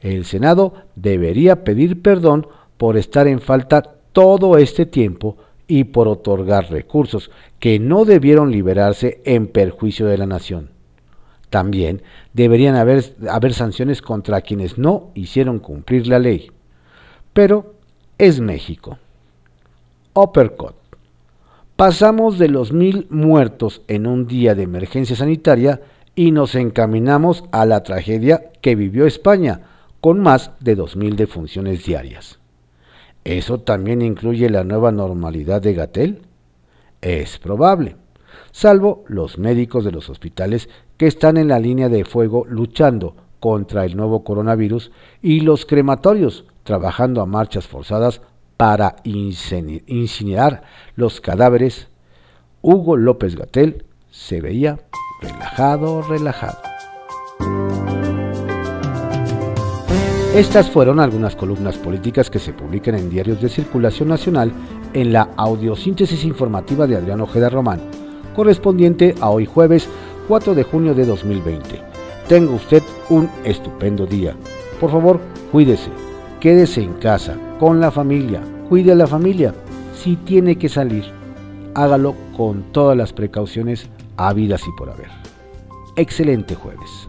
El 0.00 0.24
Senado 0.24 0.74
debería 0.96 1.64
pedir 1.64 2.02
perdón 2.02 2.46
por 2.76 2.96
estar 2.96 3.28
en 3.28 3.40
falta 3.40 3.82
todo 4.12 4.58
este 4.58 4.86
tiempo 4.86 5.36
y 5.68 5.84
por 5.84 6.08
otorgar 6.08 6.70
recursos 6.70 7.30
que 7.58 7.78
no 7.78 8.04
debieron 8.04 8.50
liberarse 8.50 9.22
en 9.24 9.46
perjuicio 9.46 10.06
de 10.06 10.18
la 10.18 10.26
nación. 10.26 10.71
También 11.52 12.00
deberían 12.32 12.76
haber, 12.76 13.14
haber 13.28 13.52
sanciones 13.52 14.00
contra 14.00 14.40
quienes 14.40 14.78
no 14.78 15.10
hicieron 15.12 15.58
cumplir 15.58 16.06
la 16.06 16.18
ley. 16.18 16.50
Pero 17.34 17.74
es 18.16 18.40
México. 18.40 18.96
Uppercut. 20.14 20.72
Pasamos 21.76 22.38
de 22.38 22.48
los 22.48 22.72
mil 22.72 23.06
muertos 23.10 23.82
en 23.86 24.06
un 24.06 24.26
día 24.26 24.54
de 24.54 24.62
emergencia 24.62 25.14
sanitaria 25.14 25.82
y 26.14 26.30
nos 26.30 26.54
encaminamos 26.54 27.44
a 27.52 27.66
la 27.66 27.82
tragedia 27.82 28.50
que 28.62 28.74
vivió 28.74 29.06
España, 29.06 29.60
con 30.00 30.20
más 30.20 30.52
de 30.60 30.74
dos 30.74 30.96
mil 30.96 31.16
defunciones 31.16 31.84
diarias. 31.84 32.38
¿Eso 33.24 33.60
también 33.60 34.00
incluye 34.00 34.48
la 34.48 34.64
nueva 34.64 34.90
normalidad 34.90 35.60
de 35.60 35.74
Gatel? 35.74 36.22
Es 37.02 37.38
probable, 37.38 37.96
salvo 38.52 39.04
los 39.06 39.36
médicos 39.36 39.84
de 39.84 39.92
los 39.92 40.08
hospitales 40.08 40.70
que 41.02 41.08
están 41.08 41.36
en 41.36 41.48
la 41.48 41.58
línea 41.58 41.88
de 41.88 42.04
fuego 42.04 42.46
luchando 42.48 43.16
contra 43.40 43.84
el 43.84 43.96
nuevo 43.96 44.22
coronavirus 44.22 44.92
y 45.20 45.40
los 45.40 45.66
crematorios 45.66 46.44
trabajando 46.62 47.20
a 47.20 47.26
marchas 47.26 47.66
forzadas 47.66 48.20
para 48.56 48.94
incinerar 49.02 50.62
los 50.94 51.20
cadáveres, 51.20 51.88
Hugo 52.60 52.96
López 52.96 53.34
Gatel 53.34 53.84
se 54.12 54.40
veía 54.40 54.78
relajado, 55.20 56.02
relajado. 56.02 56.58
Estas 60.36 60.70
fueron 60.70 61.00
algunas 61.00 61.34
columnas 61.34 61.76
políticas 61.78 62.30
que 62.30 62.38
se 62.38 62.52
publican 62.52 62.94
en 62.94 63.10
diarios 63.10 63.40
de 63.40 63.48
circulación 63.48 64.08
nacional 64.08 64.52
en 64.92 65.12
la 65.12 65.30
audiosíntesis 65.36 66.24
informativa 66.24 66.86
de 66.86 66.94
Adrián 66.94 67.22
Ojeda 67.22 67.48
Román, 67.48 67.80
correspondiente 68.36 69.16
a 69.20 69.30
hoy 69.30 69.46
jueves 69.46 69.88
4 70.28 70.54
de 70.54 70.62
junio 70.62 70.94
de 70.94 71.06
2020. 71.06 71.80
Tenga 72.28 72.52
usted 72.52 72.82
un 73.08 73.28
estupendo 73.44 74.06
día. 74.06 74.34
Por 74.80 74.90
favor, 74.90 75.20
cuídese, 75.50 75.90
quédese 76.40 76.82
en 76.82 76.94
casa, 76.94 77.36
con 77.58 77.80
la 77.80 77.90
familia, 77.90 78.40
cuide 78.68 78.92
a 78.92 78.96
la 78.96 79.06
familia. 79.06 79.54
Si 79.94 80.16
tiene 80.16 80.56
que 80.56 80.68
salir, 80.68 81.04
hágalo 81.74 82.14
con 82.36 82.62
todas 82.72 82.96
las 82.96 83.12
precauciones 83.12 83.88
habidas 84.16 84.62
y 84.66 84.70
por 84.76 84.90
haber. 84.90 85.08
Excelente 85.96 86.54
jueves. 86.54 87.08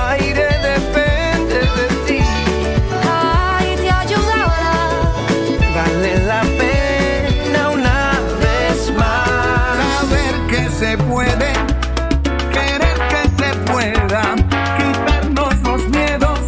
se 10.81 10.97
puede, 10.97 11.53
querer 12.51 12.97
que 13.11 13.21
se 13.37 13.53
pueda, 13.71 14.23
quitarnos 14.79 15.55
los 15.61 15.87
miedos, 15.89 16.39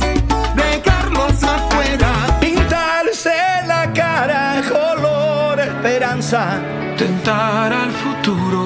dejarlos 0.56 1.43
afuera, 1.43 2.12
pintarse 2.39 3.36
la 3.67 3.93
cara 3.93 4.60
color 4.67 5.60
esperanza, 5.60 6.60
tentar 6.98 7.72
al 7.74 7.91
futuro 7.91 8.62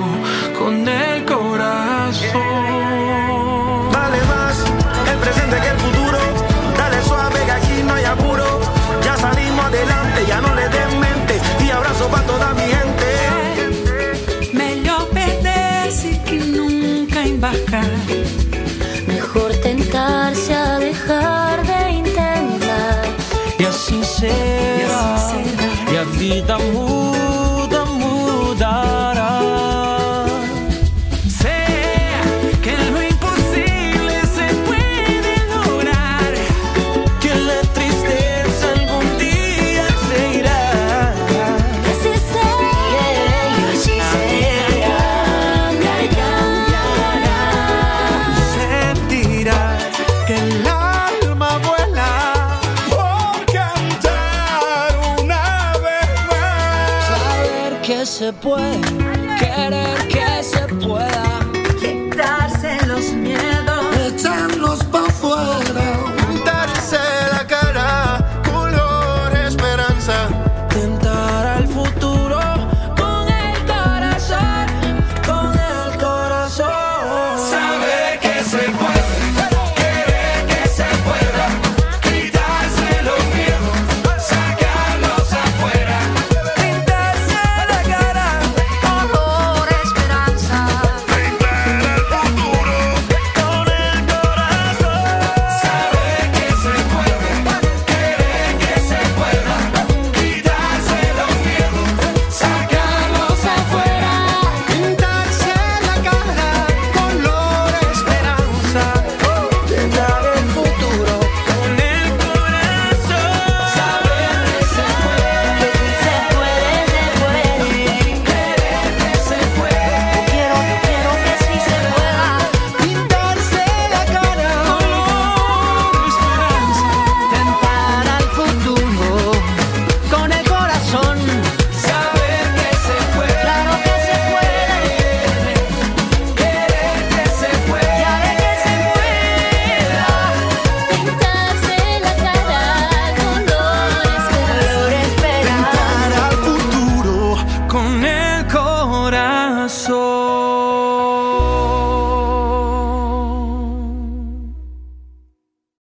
será. 24.17 25.15
Y 25.91 25.95
a 25.95 26.03
vida 26.17 26.57
muda, 26.57 26.96